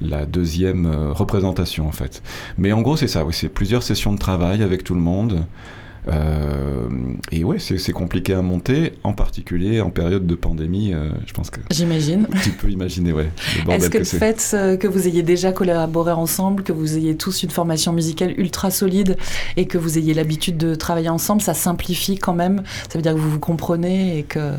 la 0.00 0.26
deuxième 0.26 0.86
représentation 1.10 1.88
en 1.88 1.92
fait. 1.92 2.22
Mais 2.56 2.70
en 2.70 2.82
gros 2.82 2.96
c'est 2.96 3.08
ça, 3.08 3.24
oui, 3.24 3.32
c'est 3.34 3.48
plusieurs 3.48 3.82
sessions 3.82 4.12
de 4.12 4.18
travail 4.18 4.62
avec 4.62 4.84
tout 4.84 4.94
le 4.94 5.00
monde. 5.00 5.44
Euh, 6.08 6.88
et 7.32 7.44
ouais, 7.44 7.58
c'est 7.58 7.92
compliqué 7.92 8.34
à 8.34 8.42
monter, 8.42 8.94
en 9.04 9.12
particulier 9.12 9.80
en 9.80 9.90
période 9.90 10.26
de 10.26 10.34
pandémie. 10.34 10.92
Euh, 10.94 11.10
je 11.26 11.32
pense 11.32 11.50
que. 11.50 11.60
J'imagine. 11.70 12.26
Tu 12.42 12.50
peux 12.50 12.70
imaginer, 12.70 13.12
ouais. 13.12 13.30
Est-ce 13.68 13.90
que, 13.90 13.98
le 13.98 14.04
fait 14.04 14.50
euh, 14.54 14.76
que 14.76 14.86
vous 14.86 15.06
ayez 15.06 15.22
déjà 15.22 15.52
collaboré 15.52 16.12
ensemble, 16.12 16.62
que 16.62 16.72
vous 16.72 16.96
ayez 16.96 17.16
tous 17.16 17.42
une 17.42 17.50
formation 17.50 17.92
musicale 17.92 18.34
ultra 18.38 18.70
solide 18.70 19.16
et 19.56 19.66
que 19.66 19.76
vous 19.76 19.98
ayez 19.98 20.14
l'habitude 20.14 20.56
de 20.56 20.74
travailler 20.74 21.08
ensemble, 21.08 21.42
ça 21.42 21.54
simplifie 21.54 22.16
quand 22.16 22.34
même 22.34 22.62
Ça 22.88 22.98
veut 22.98 23.02
dire 23.02 23.14
que 23.14 23.18
vous 23.18 23.30
vous 23.30 23.40
comprenez 23.40 24.18
et 24.18 24.22
que. 24.22 24.52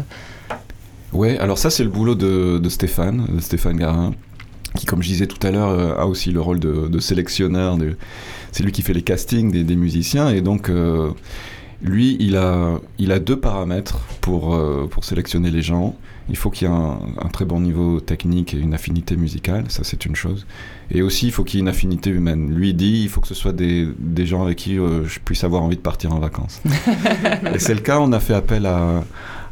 Ouais, 1.14 1.40
alors 1.40 1.58
ça, 1.58 1.70
c'est 1.72 1.84
le 1.84 1.90
boulot 1.90 2.14
de, 2.16 2.60
de 2.60 2.70
Stéphane, 2.70 3.26
de 3.34 3.40
Stéphane 3.40 3.78
Garin 3.78 4.14
qui, 4.76 4.86
comme 4.86 5.02
je 5.02 5.08
disais 5.10 5.28
tout 5.28 5.46
à 5.46 5.52
l'heure, 5.52 6.00
a 6.00 6.06
aussi 6.08 6.32
le 6.32 6.42
rôle 6.42 6.60
de, 6.60 6.88
de 6.88 7.00
sélectionneur, 7.00 7.78
de, 7.78 7.96
c'est 8.52 8.64
lui 8.64 8.72
qui 8.72 8.82
fait 8.82 8.94
les 8.94 9.02
castings 9.02 9.52
des, 9.52 9.76
musiciens 9.76 10.30
et 10.30 10.42
donc 10.42 10.70
euh, 10.70 11.12
lui, 11.82 12.18
il 12.20 12.36
a, 12.36 12.80
il 12.98 13.12
a 13.12 13.20
deux 13.20 13.40
paramètres 13.40 14.00
pour, 14.22 14.54
euh, 14.54 14.88
pour 14.90 15.06
sélectionner 15.06 15.50
les 15.50 15.62
gens. 15.62 15.96
Il 16.30 16.36
faut 16.36 16.50
qu'il 16.52 16.68
y 16.68 16.72
ait 16.72 16.74
un, 16.74 17.30
très 17.32 17.46
bon 17.46 17.60
niveau 17.60 18.00
technique 18.02 18.54
et 18.54 18.58
une 18.58 18.74
affinité 18.74 19.16
musicale, 19.16 19.66
ça 19.70 19.84
c'est 19.84 20.06
une 20.06 20.16
chose. 20.16 20.46
Et 20.92 21.02
aussi, 21.02 21.28
il 21.28 21.32
faut 21.32 21.44
qu'il 21.44 21.58
y 21.58 21.60
ait 21.60 21.64
une 21.64 21.70
affinité 21.70 22.12
humaine. 22.12 22.54
Lui 22.54 22.74
dit, 22.74 23.02
il 23.04 23.10
faut 23.10 23.22
que 23.22 23.28
ce 23.28 23.34
soit 23.34 23.54
des, 23.54 23.88
des 23.98 24.26
gens 24.26 24.44
avec 24.44 24.58
qui 24.58 24.78
euh, 24.78 25.06
je 25.06 25.20
puisse 25.20 25.44
avoir 25.44 25.64
envie 25.64 25.78
de 25.78 25.82
partir 25.82 26.14
en 26.14 26.20
vacances. 26.20 26.62
et 27.54 27.60
c'est 27.60 27.74
le 27.74 27.80
cas, 27.80 28.00
on 28.00 28.12
a 28.12 28.20
fait 28.20 28.36
appel 28.36 28.66
à, 28.66 29.04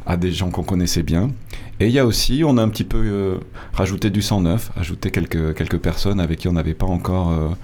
à 0.08 0.16
des 0.16 0.32
gens 0.32 0.50
qu'on 0.50 0.64
connaissait 0.64 1.04
bien. 1.04 1.30
Et 1.78 1.86
il 1.86 1.92
y 1.92 2.00
a 2.00 2.06
aussi, 2.06 2.42
on 2.44 2.56
a 2.58 2.62
un 2.62 2.68
petit 2.68 2.82
peu 2.82 3.38
rajouté 3.72 4.10
du 4.10 4.22
sang 4.22 4.40
neuf, 4.40 4.72
ajouté 4.76 5.12
quelques, 5.12 5.54
quelques 5.54 5.78
personnes 5.78 6.18
avec 6.18 6.40
qui 6.40 6.48
on 6.48 6.52
n'avait 6.52 6.74
pas 6.74 6.86
encore 6.86 7.56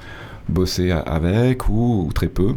bosser 0.49 0.93
avec 0.93 1.69
ou, 1.69 2.11
très 2.15 2.29
peu. 2.29 2.55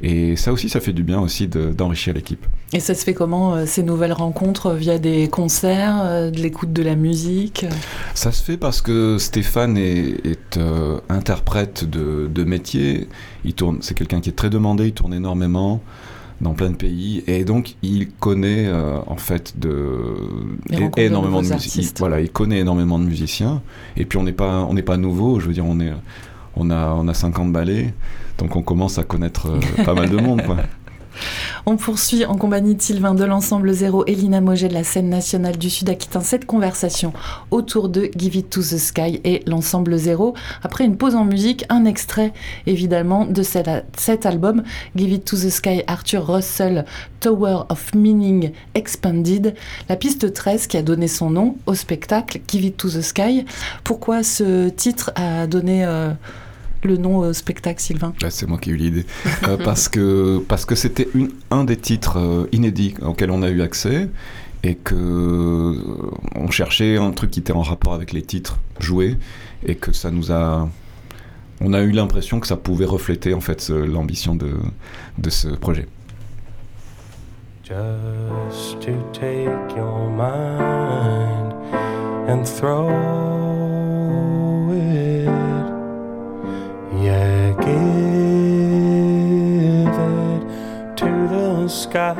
Et 0.00 0.36
ça 0.36 0.52
aussi, 0.52 0.68
ça 0.68 0.78
fait 0.78 0.92
du 0.92 1.02
bien 1.02 1.20
aussi 1.20 1.48
d'enrichir 1.48 2.14
l'équipe. 2.14 2.46
Et 2.72 2.78
ça 2.78 2.94
se 2.94 3.02
fait 3.02 3.14
comment, 3.14 3.54
euh, 3.54 3.66
ces 3.66 3.82
nouvelles 3.82 4.12
rencontres 4.12 4.74
Via 4.74 4.98
des 4.98 5.28
concerts, 5.28 6.00
euh, 6.02 6.30
de 6.30 6.38
l'écoute 6.38 6.72
de 6.72 6.82
la 6.82 6.94
musique 6.94 7.66
Ça 8.14 8.30
se 8.30 8.44
fait 8.44 8.56
parce 8.56 8.80
que 8.80 9.18
Stéphane 9.18 9.76
est, 9.76 10.56
euh, 10.56 11.00
interprète 11.08 11.84
de, 11.88 12.30
de, 12.32 12.44
métier. 12.44 13.08
Il 13.44 13.54
tourne, 13.54 13.78
c'est 13.80 13.94
quelqu'un 13.94 14.20
qui 14.20 14.28
est 14.28 14.36
très 14.36 14.50
demandé, 14.50 14.86
il 14.86 14.92
tourne 14.92 15.14
énormément. 15.14 15.82
Dans 16.40 16.54
plein 16.54 16.70
de 16.70 16.76
pays 16.76 17.24
et 17.26 17.44
donc 17.44 17.74
il 17.82 18.10
connaît 18.10 18.66
euh, 18.66 18.98
en 19.06 19.16
fait 19.16 19.58
de 19.58 19.98
énormément 20.96 21.42
de, 21.42 21.48
musiciens. 21.48 21.90
Voilà, 21.98 22.20
il 22.20 22.30
connaît 22.30 22.60
énormément 22.60 22.98
de 22.98 23.04
musiciens 23.04 23.62
et 23.96 24.04
puis 24.04 24.18
on 24.18 24.22
n'est 24.22 24.32
pas 24.32 24.64
on 24.68 24.74
n'est 24.74 24.82
pas 24.82 24.96
nouveau. 24.96 25.40
Je 25.40 25.46
veux 25.46 25.52
dire, 25.52 25.66
on 25.66 25.80
est 25.80 25.92
on 26.56 26.70
a 26.70 26.92
on 26.94 27.08
a 27.08 27.14
50 27.14 27.52
ballets, 27.52 27.92
donc 28.38 28.56
on 28.56 28.62
commence 28.62 28.98
à 28.98 29.04
connaître 29.04 29.48
euh, 29.48 29.84
pas 29.84 29.94
mal 29.94 30.10
de 30.10 30.16
monde. 30.16 30.42
Quoi. 30.42 30.56
On 31.66 31.76
poursuit 31.76 32.24
en 32.24 32.36
compagnie 32.36 32.74
de 32.74 32.82
Sylvain 32.82 33.14
de 33.14 33.24
l'ensemble 33.24 33.72
Zéro 33.72 34.04
et 34.06 34.14
Lina 34.14 34.40
Moget 34.40 34.68
de 34.68 34.74
la 34.74 34.84
scène 34.84 35.08
nationale 35.08 35.58
du 35.58 35.68
Sud-Aquitain 35.68 36.20
cette 36.20 36.46
conversation 36.46 37.12
autour 37.50 37.88
de 37.88 38.10
Give 38.16 38.36
It 38.36 38.50
to 38.50 38.60
the 38.60 38.78
Sky 38.78 39.20
et 39.24 39.42
l'ensemble 39.46 39.96
Zéro. 39.96 40.34
Après 40.62 40.84
une 40.84 40.96
pause 40.96 41.14
en 41.14 41.24
musique, 41.24 41.64
un 41.68 41.84
extrait 41.84 42.32
évidemment 42.66 43.26
de 43.26 43.42
cet 43.42 44.26
album 44.26 44.62
Give 44.96 45.12
It 45.12 45.24
to 45.24 45.36
the 45.36 45.50
Sky 45.50 45.82
Arthur 45.86 46.26
Russell 46.26 46.84
Tower 47.20 47.64
of 47.68 47.94
Meaning 47.94 48.52
Expanded, 48.74 49.54
la 49.88 49.96
piste 49.96 50.32
13 50.32 50.66
qui 50.66 50.76
a 50.76 50.82
donné 50.82 51.08
son 51.08 51.30
nom 51.30 51.56
au 51.66 51.74
spectacle 51.74 52.40
Give 52.48 52.64
It 52.64 52.76
to 52.76 52.88
the 52.88 53.02
Sky. 53.02 53.44
Pourquoi 53.84 54.22
ce 54.22 54.68
titre 54.68 55.12
a 55.16 55.46
donné... 55.46 55.84
Euh, 55.84 56.12
le 56.84 56.96
nom 56.96 57.18
au 57.18 57.32
spectacle, 57.32 57.80
Sylvain 57.80 58.12
bah, 58.20 58.30
C'est 58.30 58.46
moi 58.46 58.58
qui 58.58 58.70
ai 58.70 58.72
eu 58.74 58.76
l'idée. 58.76 59.06
Euh, 59.46 59.56
parce 59.64 59.88
que 59.88 60.42
parce 60.48 60.64
que 60.64 60.74
c'était 60.74 61.08
un 61.50 61.64
des 61.64 61.76
titres 61.76 62.18
euh, 62.18 62.48
inédits 62.52 62.94
auxquels 63.02 63.30
on 63.30 63.42
a 63.42 63.48
eu 63.48 63.62
accès 63.62 64.08
et 64.62 64.74
que 64.74 64.94
euh, 64.94 66.10
on 66.34 66.50
cherchait 66.50 66.96
un 66.96 67.10
truc 67.12 67.30
qui 67.30 67.40
était 67.40 67.52
en 67.52 67.62
rapport 67.62 67.94
avec 67.94 68.12
les 68.12 68.22
titres 68.22 68.58
joués 68.80 69.16
et 69.66 69.76
que 69.76 69.92
ça 69.92 70.10
nous 70.10 70.32
a 70.32 70.68
on 71.60 71.72
a 71.72 71.80
eu 71.80 71.90
l'impression 71.90 72.38
que 72.38 72.46
ça 72.46 72.56
pouvait 72.56 72.84
refléter 72.84 73.34
en 73.34 73.40
fait 73.40 73.68
l'ambition 73.68 74.36
de, 74.36 74.52
de 75.18 75.30
ce 75.30 75.48
projet. 75.48 75.86
Just 77.64 78.80
to 78.80 78.92
take 79.12 79.76
your 79.76 80.08
mind 80.08 81.52
and 82.28 82.44
throw 82.46 83.37
Yeah, 87.08 87.56
give 87.64 87.88
it 90.12 90.42
to 90.98 91.10
the 91.34 91.66
sky. 91.66 92.12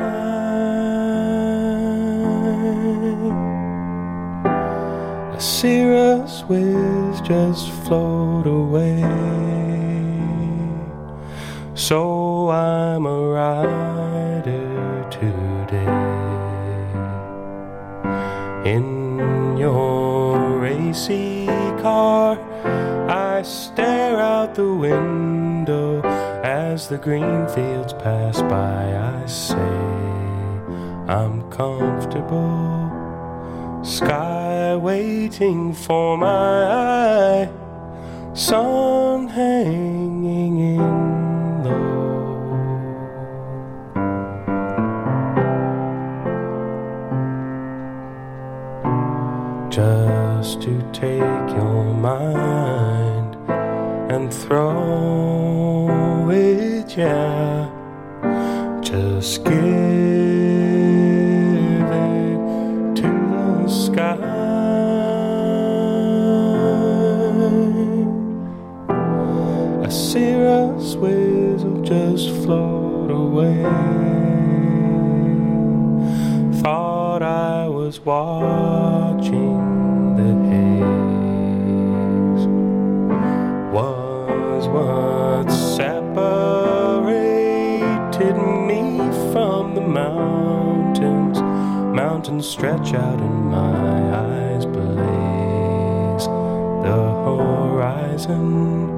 A 5.35 5.39
cirrus 5.39 6.43
whiz 6.49 7.21
just 7.21 7.69
float 7.83 8.47
away. 8.47 9.03
So 11.75 12.49
I'm 12.49 13.05
a 13.05 13.19
rider 13.39 15.07
today 15.11 15.85
in 18.73 19.55
your 19.55 20.57
racy 20.57 21.45
car. 21.79 22.39
I 23.07 23.43
stare 23.43 23.88
out 24.49 24.55
the 24.55 24.73
window 24.73 26.01
as 26.43 26.87
the 26.87 26.97
green 26.97 27.47
fields 27.49 27.93
pass 27.93 28.41
by. 28.43 28.95
I 28.95 29.25
say, 29.25 29.55
I'm 31.07 31.49
comfortable. 31.51 32.89
Sky 33.83 34.75
waiting 34.75 35.73
for 35.73 36.17
my 36.17 36.63
eye, 36.65 37.49
sun 38.33 39.27
hanging 39.27 40.59
in 40.75 41.63
low. 41.63 42.09
Just 49.69 50.61
to 50.63 50.81
take 50.91 51.49
your 51.55 51.83
mind 51.93 52.58
throw 54.31 56.29
it, 56.29 56.97
yeah. 56.97 57.69
Just 58.81 59.43
give 59.43 59.53
it 61.93 62.37
to 62.95 63.09
the 63.31 63.67
sky. 63.67 64.15
A 69.83 69.91
cirrus 69.91 70.95
will 70.95 71.81
just 71.81 72.29
float 72.43 73.11
away. 73.11 73.63
Thought 76.61 77.21
I 77.23 77.67
was 77.67 77.99
watching 77.99 78.68
what 84.67 85.49
separated 85.49 85.89
me 88.67 88.97
from 89.31 89.75
the 89.75 89.81
mountains. 89.81 91.39
Mountains 91.95 92.47
stretch 92.47 92.93
out 92.93 93.19
and 93.19 93.45
my 93.45 94.15
eyes 94.15 94.65
blaze 94.65 96.25
the 96.83 97.01
horizon. 97.25 98.88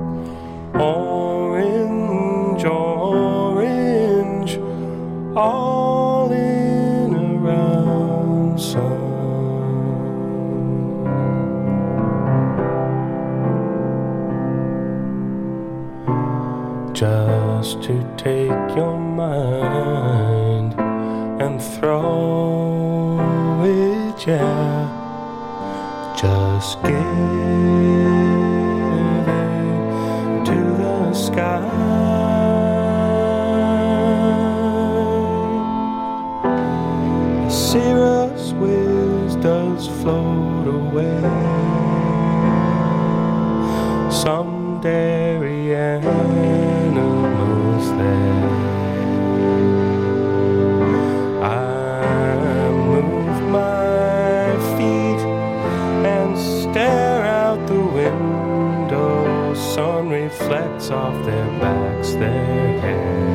Off 60.92 61.26
their 61.26 61.48
backs, 61.60 62.14
their 62.14 62.80
hair 62.82 63.32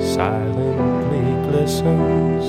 silently 0.00 1.50
glistens. 1.50 2.46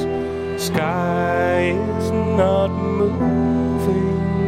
Sky 0.62 1.72
is 1.98 2.12
not 2.12 2.70
moving, 2.70 4.39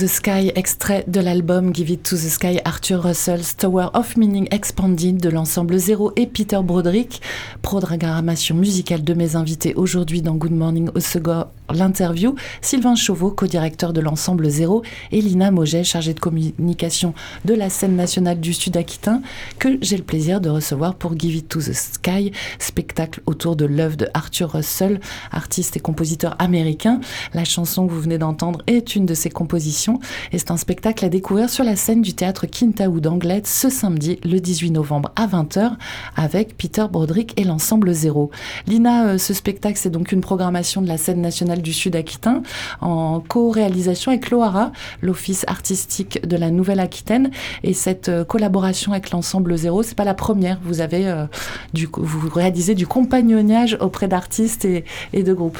the 0.00 0.06
Sky, 0.06 0.50
extrait 0.54 1.04
de 1.08 1.20
l'album 1.20 1.72
Give 1.72 1.90
It 1.90 2.02
to 2.02 2.16
the 2.16 2.20
Sky, 2.20 2.58
Arthur 2.64 3.02
Russell's 3.02 3.54
Tower 3.54 3.90
of 3.92 4.16
Meaning 4.16 4.48
Expanded 4.50 5.18
de 5.18 5.28
l'ensemble 5.28 5.76
Zéro 5.76 6.12
et 6.16 6.26
Peter 6.26 6.58
Broderick. 6.62 7.20
Programmation 7.60 8.56
musicale 8.56 9.04
de 9.04 9.12
mes 9.12 9.36
invités 9.36 9.74
aujourd'hui 9.74 10.22
dans 10.22 10.36
Good 10.36 10.52
Morning 10.52 10.88
Osegor, 10.94 11.48
l'interview. 11.72 12.34
Sylvain 12.60 12.94
Chauveau, 12.94 13.30
co-directeur 13.30 13.92
de 13.92 14.00
l'ensemble 14.00 14.48
Zéro, 14.48 14.82
et 15.12 15.20
Lina 15.20 15.50
Moget, 15.50 15.84
chargée 15.84 16.14
de 16.14 16.20
communication 16.20 17.14
de 17.44 17.54
la 17.54 17.70
scène 17.70 17.96
nationale 17.96 18.40
du 18.40 18.52
Sud 18.52 18.76
Aquitain, 18.76 19.22
que 19.58 19.78
j'ai 19.80 19.96
le 19.96 20.02
plaisir 20.02 20.40
de 20.40 20.48
recevoir 20.48 20.94
pour 20.94 21.18
Give 21.18 21.36
It 21.36 21.48
to 21.48 21.60
the 21.60 21.72
Sky, 21.72 22.32
spectacle 22.58 23.20
autour 23.26 23.56
de 23.56 23.64
l'œuvre 23.64 23.96
de 23.96 24.08
Arthur 24.14 24.52
Russell, 24.52 25.00
artiste 25.32 25.76
et 25.76 25.80
compositeur 25.80 26.36
américain. 26.38 27.00
La 27.34 27.44
chanson 27.44 27.86
que 27.86 27.92
vous 27.92 28.00
venez 28.00 28.18
d'entendre 28.18 28.62
est 28.66 28.96
une 28.96 29.06
de 29.06 29.14
ses 29.14 29.30
compositions 29.30 30.00
et 30.32 30.38
c'est 30.38 30.50
un 30.50 30.56
spectacle 30.56 31.04
à 31.04 31.08
découvrir 31.08 31.50
sur 31.50 31.64
la 31.64 31.76
scène 31.76 32.02
du 32.02 32.14
théâtre 32.14 32.46
Kintaou 32.46 33.00
d'Anglet 33.00 33.42
ce 33.44 33.68
samedi 33.68 34.18
le 34.24 34.40
18 34.40 34.70
novembre 34.70 35.12
à 35.16 35.26
20h 35.26 35.72
avec 36.16 36.56
Peter 36.56 36.86
Broderick 36.90 37.38
et 37.38 37.44
l'ensemble 37.44 37.92
Zéro. 37.92 38.30
Lina, 38.66 39.06
euh, 39.06 39.18
ce 39.18 39.34
spectacle 39.34 39.78
c'est 39.78 39.90
donc 39.90 40.12
une 40.12 40.20
programmation 40.20 40.82
de 40.82 40.88
la 40.88 40.98
scène 40.98 41.20
nationale 41.20 41.59
du 41.60 41.72
Sud 41.72 41.96
Aquitain 41.96 42.42
en 42.80 43.20
co-réalisation 43.20 44.12
avec 44.12 44.30
l'OARA, 44.30 44.72
l'Office 45.02 45.44
artistique 45.46 46.26
de 46.26 46.36
la 46.36 46.50
Nouvelle-Aquitaine 46.50 47.30
et 47.62 47.74
cette 47.74 48.08
euh, 48.08 48.24
collaboration 48.24 48.92
avec 48.92 49.10
l'ensemble 49.10 49.56
Zéro, 49.56 49.82
c'est 49.82 49.94
pas 49.94 50.04
la 50.04 50.14
première. 50.14 50.58
Vous 50.64 50.80
avez 50.80 51.08
euh, 51.08 51.26
du, 51.72 51.88
vous 51.92 52.28
réalisez 52.28 52.74
du 52.74 52.86
compagnonnage 52.86 53.76
auprès 53.80 54.08
d'artistes 54.08 54.64
et, 54.64 54.84
de 55.22 55.32
groupes. 55.32 55.58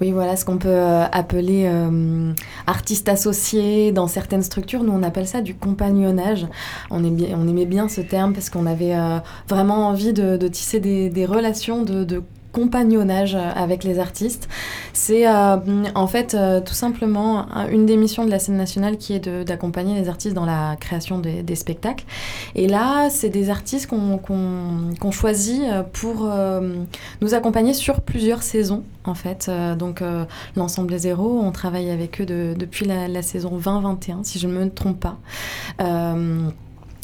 Oui, 0.00 0.12
voilà 0.12 0.36
ce 0.36 0.44
qu'on 0.44 0.58
peut 0.58 0.68
euh, 0.68 1.04
appeler 1.10 1.64
euh, 1.66 2.32
artiste 2.66 3.08
associé 3.08 3.90
dans 3.90 4.06
certaines 4.06 4.42
structures. 4.42 4.84
Nous, 4.84 4.92
on 4.92 5.02
appelle 5.02 5.26
ça 5.26 5.40
du 5.40 5.54
compagnonnage. 5.54 6.46
On, 6.90 7.04
aimait 7.04 7.66
bien 7.66 7.88
ce 7.88 8.00
terme 8.00 8.32
parce 8.32 8.48
qu'on 8.50 8.66
avait 8.66 8.94
vraiment 9.48 9.88
envie 9.88 10.12
de, 10.12 10.48
tisser 10.48 10.80
des, 10.80 11.10
des 11.10 11.26
relations 11.26 11.82
de, 11.82 12.04
de 12.04 12.22
compagnonnage 12.52 13.34
avec 13.34 13.84
les 13.84 13.98
artistes. 13.98 14.48
C'est 14.92 15.28
euh, 15.28 15.56
en 15.94 16.06
fait 16.06 16.34
euh, 16.34 16.60
tout 16.60 16.74
simplement 16.74 17.46
une 17.70 17.86
des 17.86 17.96
missions 17.96 18.24
de 18.24 18.30
la 18.30 18.38
scène 18.38 18.56
nationale 18.56 18.96
qui 18.96 19.12
est 19.14 19.28
d'accompagner 19.44 19.98
les 20.00 20.08
artistes 20.08 20.34
dans 20.34 20.46
la 20.46 20.76
création 20.76 21.18
des, 21.18 21.56
spectacles. 21.56 22.04
Et 22.54 22.68
là, 22.68 23.10
c'est 23.10 23.28
des 23.28 23.50
artistes 23.50 23.88
qu'on 23.88 24.18
qu 24.18 25.12
choisit 25.12 25.62
pour 25.92 26.26
euh, 26.26 26.76
nous 27.20 27.34
accompagner 27.34 27.74
sur 27.74 28.00
plusieurs 28.00 28.42
saisons 28.42 28.84
en 29.04 29.14
fait. 29.14 29.50
donc 29.78 30.02
l'ensemble 30.54 30.90
des 30.90 30.98
zéros, 30.98 31.40
on 31.42 31.50
travaille 31.50 31.90
avec 31.90 32.20
eux 32.20 32.26
de, 32.26 32.54
depuis 32.56 32.84
la, 32.84 33.08
la 33.08 33.22
saison 33.22 33.56
2021 33.56 34.22
si 34.22 34.38
je 34.38 34.46
ne 34.46 34.52
me 34.52 34.70
trompe 34.70 35.00
pas. 35.00 35.16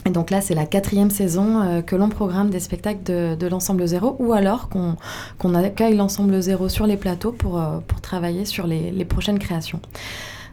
Et 0.07 0.11
donc 0.11 0.31
là, 0.31 0.41
c'est 0.41 0.55
la 0.55 0.67
quatrième 0.67 1.11
saison 1.11 1.63
euh, 1.63 1.81
que 1.81 1.97
l'on 1.97 2.11
programme 2.11 2.51
des 2.51 2.61
spectacles 2.61 3.03
de, 3.05 3.37
de 3.37 3.47
l'ensemble 3.47 3.87
zéro 3.87 4.17
ou 4.19 4.35
alors 4.35 4.69
qu'on 4.69 4.97
qu'on 5.39 5.55
accueille 5.55 5.97
l'ensemble 5.97 6.41
zéro 6.43 6.69
sur 6.69 6.87
les 6.87 6.99
plateaux 6.99 7.33
pour, 7.33 7.59
euh, 7.59 7.79
pour 7.87 8.01
travailler 8.01 8.45
sur 8.45 8.67
les, 8.67 8.91
les 8.91 9.05
prochaines 9.07 9.39
créations. 9.39 9.81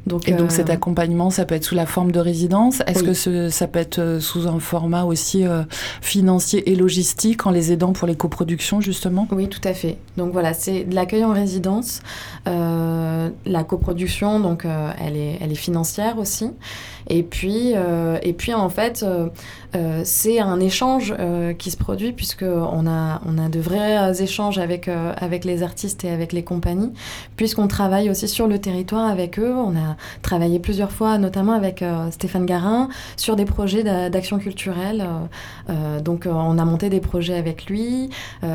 Donc, 0.08 0.28
et 0.28 0.32
donc 0.32 0.48
euh... 0.48 0.56
cet 0.56 0.72
accompagnement, 0.72 1.30
ça 1.30 1.46
peut 1.46 1.54
être 1.54 1.64
sous 1.64 1.76
la 1.76 1.86
forme 1.86 2.12
de 2.12 2.20
résidence? 2.20 2.82
Est-ce 2.88 3.02
oui. 3.02 3.06
que 3.08 3.14
ce, 3.14 3.50
ça 3.50 3.68
peut 3.68 3.78
être 3.78 4.18
sous 4.20 4.48
un 4.48 4.60
format 4.60 5.04
aussi 5.04 5.46
euh, 5.46 5.62
financier 6.02 6.72
et 6.72 6.76
logistique 6.76 7.46
en 7.46 7.52
les 7.52 7.72
aidant 7.72 7.94
pour 7.94 8.08
les 8.08 8.16
coproductions 8.16 8.82
justement? 8.82 9.28
Oui, 9.32 9.48
tout 9.48 9.62
à 9.64 9.74
fait. 9.74 9.98
Donc 10.18 10.32
voilà, 10.32 10.54
c'est 10.54 10.86
de 10.86 10.96
l'accueil 10.96 11.24
en 11.24 11.34
résidence. 11.34 12.02
Euh, 12.48 13.30
la 13.46 13.64
coproduction, 13.64 14.40
donc 14.40 14.66
elle, 14.66 15.18
est, 15.18 15.38
elle 15.40 15.52
est 15.52 15.56
financière 15.56 16.18
aussi. 16.18 16.50
Et 17.08 17.24
puis, 17.24 17.74
et 18.22 18.34
puis 18.34 18.54
en 18.54 18.70
fait, 18.70 19.06
c'est 20.04 20.40
un 20.40 20.60
échange 20.60 21.14
qui 21.58 21.72
se 21.72 21.78
produit 21.78 22.12
puisque 22.12 22.44
on 22.44 22.88
a, 22.88 23.22
on 23.26 23.38
a 23.38 23.50
de 23.50 23.60
vrais 23.60 24.22
échanges 24.22 24.58
avec, 24.58 24.88
avec 24.88 25.46
les 25.46 25.64
artistes 25.64 26.04
et 26.04 26.10
avec 26.10 26.34
les 26.34 26.44
compagnies, 26.44 26.92
puisqu'on 27.36 27.68
travaille 27.68 28.10
aussi 28.10 28.28
sur 28.28 28.48
le 28.48 28.60
territoire 28.60 29.10
avec 29.10 29.40
eux. 29.40 29.54
On 29.54 29.76
a 29.76 29.96
travaillé 30.22 30.60
plusieurs 30.60 30.92
fois, 30.92 31.18
notamment 31.18 31.54
avec 31.54 31.82
euh, 31.82 32.10
Stéphane 32.12 32.46
Garin, 32.46 32.90
sur 33.18 33.36
des 33.36 33.46
projets 33.46 33.84
d'action 33.84 34.40
culturelle. 34.40 35.06
Euh, 35.70 36.00
donc, 36.00 36.26
euh, 36.26 36.32
on 36.32 36.58
a 36.58 36.66
monté 36.66 36.90
des 36.90 37.00
projets 37.00 37.36
avec 37.36 37.66
lui. 37.66 38.10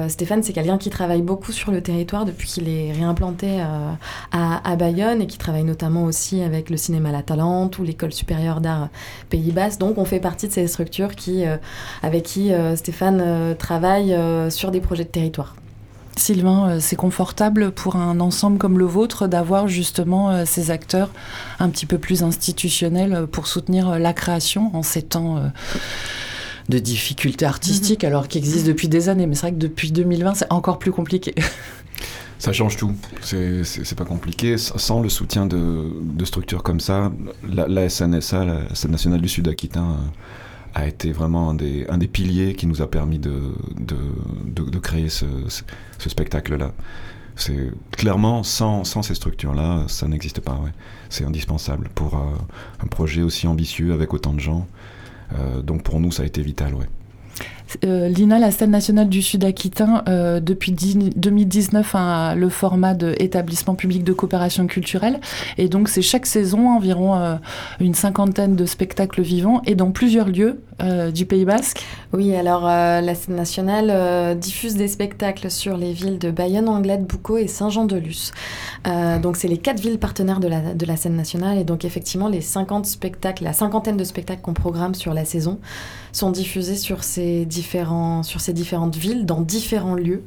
Stéphane, 0.09 0.43
c'est 0.43 0.53
quelqu'un 0.53 0.79
qui 0.79 0.91
travaille 0.91 1.23
beaucoup 1.23 1.53
sur 1.53 1.71
le 1.71 1.81
territoire 1.81 2.25
depuis 2.25 2.49
qu'il 2.49 2.69
est 2.69 2.93
réimplanté 2.93 3.61
à, 3.61 3.97
à, 4.33 4.77
Bayonne 4.77 5.23
et 5.23 5.27
qui 5.27 5.39
travaille 5.39 5.65
notamment 5.65 6.05
aussi 6.05 6.43
avec 6.43 6.71
le 6.71 6.77
cinéma 6.77 7.13
La 7.13 7.23
Talente 7.23 7.79
ou 7.79 7.85
l'école 7.85 8.13
supérieure 8.13 8.36
d'art 8.61 8.89
Pays 9.31 9.53
Basque. 9.53 9.81
Donc, 9.81 9.99
on 9.99 10.05
fait 10.05 10.21
partie 10.21 10.49
de 10.49 10.53
ces 10.53 10.67
structures 10.67 11.15
qui, 11.15 11.45
avec 12.03 12.23
qui 12.25 12.53
Stéphane 12.77 13.55
travaille 13.59 14.17
sur 14.51 14.71
des 14.71 14.81
projets 14.81 15.05
de 15.05 15.11
territoire. 15.11 15.57
Sylvain, 16.19 16.71
euh, 16.71 16.79
c'est 16.81 16.97
confortable 16.97 17.71
pour 17.71 17.97
un 17.97 18.21
ensemble 18.21 18.59
comme 18.59 18.79
le 18.79 18.87
vôtre 18.87 19.29
d'avoir 19.29 19.69
justement 19.69 20.31
euh, 20.31 20.45
ces 20.47 20.71
acteurs 20.71 21.11
un 21.59 21.69
petit 21.69 21.87
peu 21.87 21.99
plus 21.99 22.23
institutionnels 22.23 23.27
pour 23.31 23.47
soutenir 23.47 23.99
la 23.99 24.13
création 24.13 24.71
en 24.75 24.83
ces 24.83 25.03
temps 25.03 25.53
de 26.69 26.79
difficultés 26.79 27.45
artistiques, 27.45 28.03
mmh. 28.03 28.07
alors 28.07 28.29
qui 28.29 28.39
existent 28.39 28.67
depuis 28.67 28.89
des 28.89 29.09
années. 29.09 29.27
Mais 29.27 29.35
c'est 29.35 29.43
vrai 29.43 29.53
que 29.53 29.59
depuis 29.59 29.93
2020, 29.93 30.35
c'est 30.35 30.53
encore 30.53 30.79
plus 30.79 30.93
compliqué. 30.93 31.35
Ça 32.39 32.53
change 32.53 32.77
tout. 32.77 32.95
C'est 33.23 33.95
pas 33.97 34.05
compliqué. 34.05 34.59
Sans 34.59 35.01
le 35.01 35.09
soutien 35.09 35.47
de, 35.47 36.25
structures 36.25 36.63
comme 36.63 36.81
ça, 36.81 37.13
la, 37.49 37.67
la 37.67 37.89
SNSA, 37.89 38.45
la 38.45 38.75
Scène 38.75 38.91
nationale 38.91 39.21
du 39.21 39.29
Sud-Aquitain, 39.29 39.97
a 40.77 40.87
été 40.87 41.11
vraiment 41.11 41.49
un 41.49 41.55
des, 41.55 42.07
piliers 42.07 42.55
qui 42.55 42.67
nous 42.67 42.83
a 42.83 42.91
permis 42.91 43.19
de, 43.19 44.79
créer 44.83 45.09
ce, 45.09 45.25
spectacle-là. 45.99 46.73
C'est 47.35 47.71
clairement 47.93 48.43
sans, 48.43 48.85
ces 48.85 49.15
structures-là, 49.15 49.85
ça 49.89 50.07
n'existe 50.07 50.41
pas. 50.41 50.61
C'est 51.09 51.25
indispensable 51.25 51.89
pour 51.95 52.15
euh, 52.15 52.21
un 52.83 52.87
projet 52.87 53.23
aussi 53.23 53.47
ambitieux 53.47 53.93
avec 53.93 54.13
autant 54.13 54.35
de 54.35 54.41
gens. 54.41 54.67
Euh, 55.35 55.63
donc 55.63 55.83
pour 55.83 55.99
nous, 55.99 56.13
ça 56.13 56.25
a 56.25 56.27
été 56.27 56.43
vital. 56.43 56.75
Euh, 57.85 58.09
L'INA, 58.09 58.39
la 58.39 58.51
scène 58.51 58.71
nationale 58.71 59.09
du 59.09 59.23
Sud-Aquitain, 59.23 60.03
euh, 60.09 60.41
depuis 60.41 60.73
10, 60.73 61.11
2019, 61.17 61.95
a 61.95 62.35
le 62.35 62.49
format 62.49 62.95
d'établissement 62.95 63.75
public 63.75 64.05
de 64.05 64.13
coopération 64.13 64.67
culturelle. 64.67 65.21
Et 65.59 65.69
donc, 65.69 65.89
c'est 65.89 66.03
chaque 66.03 66.27
saison 66.27 66.71
environ 66.71 67.17
euh, 67.17 67.37
une 67.81 67.95
cinquantaine 67.95 68.57
de 68.57 68.67
spectacles 68.67 69.23
vivants 69.23 69.63
et 69.67 69.75
dans 69.75 69.91
plusieurs 69.91 70.29
lieux 70.29 70.61
du 71.15 71.25
Pays 71.25 71.47
Basque. 71.47 71.83
Oui, 72.13 72.35
alors 72.35 72.65
la 72.67 73.15
scène 73.15 73.37
nationale 73.37 74.39
diffuse 74.39 74.75
des 74.75 74.89
spectacles 74.89 75.51
sur 75.51 75.79
les 75.79 75.95
villes 75.95 76.19
de 76.19 76.31
Bayonne, 76.31 76.69
Anglette, 76.69 77.07
Boucau 77.07 77.39
et 77.39 77.47
Saint-Jean-de-Luz. 77.47 78.33
donc, 79.23 79.39
c'est 79.39 79.49
les 79.49 79.57
quatre 79.57 79.81
villes 79.81 79.99
partenaires 79.99 80.39
de 80.39 80.49
la, 80.49 80.75
de 80.75 80.85
la 80.85 80.97
scène 80.97 81.17
nationale. 81.17 81.57
Et 81.57 81.65
donc, 81.65 81.87
effectivement, 81.87 82.29
les 82.29 82.43
50 82.43 82.85
spectacles, 82.85 83.45
la 83.45 83.55
cinquantaine 83.55 83.97
de 83.97 84.05
spectacles 84.05 84.43
qu'on 84.43 84.53
programme 84.53 84.95
sur 84.95 85.15
la 85.15 85.25
saison 85.25 85.59
sont 86.13 86.31
diffusés 86.31 86.77
sur 86.77 87.05
ces 87.05 87.47
différents, 87.61 88.23
sur 88.23 88.41
ces 88.41 88.53
différentes 88.53 88.97
villes, 88.97 89.25
dans 89.25 89.41
différents 89.41 89.95
lieux. 89.95 90.23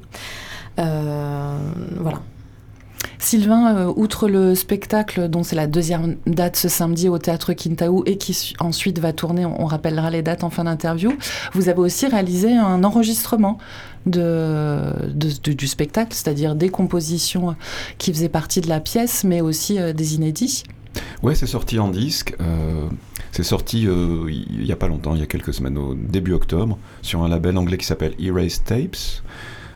Euh, 0.79 1.57
voilà. 1.99 2.21
Sylvain, 3.17 3.75
euh, 3.75 3.93
outre 4.03 4.29
le 4.29 4.55
spectacle 4.55 5.27
dont 5.27 5.43
c'est 5.43 5.55
la 5.55 5.67
deuxième 5.67 6.15
date 6.25 6.55
ce 6.55 6.69
samedi 6.69 7.09
au 7.09 7.17
théâtre 7.17 7.53
Kintaou 7.53 8.03
et 8.05 8.17
qui 8.17 8.53
ensuite 8.59 8.99
va 8.99 9.11
tourner, 9.11 9.45
on 9.45 9.65
rappellera 9.65 10.09
les 10.09 10.21
dates 10.21 10.43
en 10.43 10.49
fin 10.49 10.63
d'interview, 10.63 11.11
vous 11.53 11.67
avez 11.67 11.79
aussi 11.79 12.07
réalisé 12.07 12.55
un 12.55 12.83
enregistrement 12.83 13.57
de, 14.05 14.93
de, 15.13 15.29
de 15.43 15.53
du 15.53 15.67
spectacle, 15.67 16.13
c'est-à-dire 16.13 16.55
des 16.55 16.69
compositions 16.69 17.55
qui 17.97 18.13
faisaient 18.13 18.29
partie 18.29 18.61
de 18.61 18.69
la 18.69 18.79
pièce, 18.79 19.23
mais 19.25 19.41
aussi 19.41 19.79
euh, 19.79 19.93
des 19.93 20.15
inédits. 20.15 20.63
Ouais, 21.21 21.35
c'est 21.35 21.47
sorti 21.47 21.77
en 21.79 21.89
disque. 21.89 22.35
Euh, 22.39 22.87
c'est 23.31 23.43
sorti 23.43 23.87
euh, 23.87 24.29
il 24.29 24.63
n'y 24.63 24.71
a 24.71 24.75
pas 24.75 24.87
longtemps, 24.87 25.13
il 25.15 25.19
y 25.19 25.23
a 25.23 25.27
quelques 25.27 25.53
semaines, 25.53 25.77
au 25.77 25.93
début 25.93 26.33
octobre, 26.33 26.77
sur 27.01 27.23
un 27.23 27.29
label 27.29 27.57
anglais 27.57 27.77
qui 27.77 27.85
s'appelle 27.85 28.13
Erase 28.19 28.63
Tapes. 28.63 29.21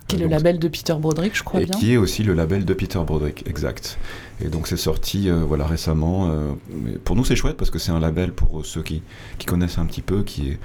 Qui 0.07 0.17
est 0.17 0.19
le 0.19 0.27
label 0.27 0.59
de 0.59 0.67
Peter 0.67 0.95
Broderick, 0.99 1.35
je 1.35 1.43
crois 1.43 1.61
et 1.61 1.65
bien. 1.65 1.79
Qui 1.79 1.93
est 1.93 1.97
aussi 1.97 2.23
le 2.23 2.33
label 2.33 2.65
de 2.65 2.73
Peter 2.73 2.99
Broderick, 3.05 3.47
exact. 3.47 3.97
Et 4.43 4.49
donc 4.49 4.67
c'est 4.67 4.77
sorti 4.77 5.29
euh, 5.29 5.43
voilà, 5.47 5.65
récemment. 5.65 6.29
Euh, 6.29 6.51
pour 7.05 7.15
nous, 7.15 7.23
c'est 7.23 7.35
chouette 7.35 7.55
parce 7.55 7.71
que 7.71 7.79
c'est 7.79 7.91
un 7.91 7.99
label 7.99 8.33
pour 8.33 8.65
ceux 8.65 8.83
qui, 8.83 9.01
qui 9.37 9.45
connaissent 9.45 9.77
un 9.77 9.85
petit 9.85 10.01
peu, 10.01 10.23
qui 10.23 10.49
est 10.49 10.59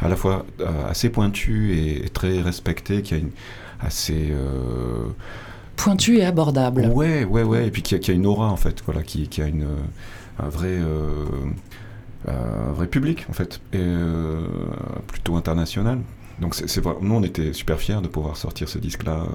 à 0.00 0.08
la 0.08 0.16
fois 0.16 0.44
assez 0.88 1.08
pointu 1.08 1.74
et, 1.74 2.06
et 2.06 2.08
très 2.08 2.40
respecté, 2.40 3.02
qui 3.02 3.14
a 3.14 3.16
une, 3.16 3.30
assez 3.80 4.32
pointu 5.76 6.18
et 6.18 6.24
abordable. 6.24 6.88
Ouais, 6.92 7.24
ouais, 7.24 7.42
ouais, 7.42 7.66
et 7.66 7.70
puis 7.70 7.82
qui 7.82 7.94
a, 7.94 7.98
qui 7.98 8.10
a 8.10 8.14
une 8.14 8.26
aura 8.26 8.48
en 8.48 8.56
fait, 8.56 8.82
voilà, 8.84 9.02
qui, 9.02 9.28
qui 9.28 9.42
a 9.42 9.46
une 9.46 9.66
un 10.38 10.48
vrai 10.48 10.78
vrai 12.84 12.90
public 12.90 13.26
en 13.28 13.32
fait, 13.32 13.60
et 13.72 13.84
plutôt 15.06 15.36
international. 15.36 15.98
Donc 16.40 16.54
c'est 16.54 16.80
vrai, 16.80 16.94
nous 17.00 17.14
on 17.14 17.22
était 17.22 17.52
super 17.52 17.78
fiers 17.78 18.00
de 18.02 18.08
pouvoir 18.08 18.36
sortir 18.36 18.68
ce 18.68 18.78
disque-là 18.78 19.26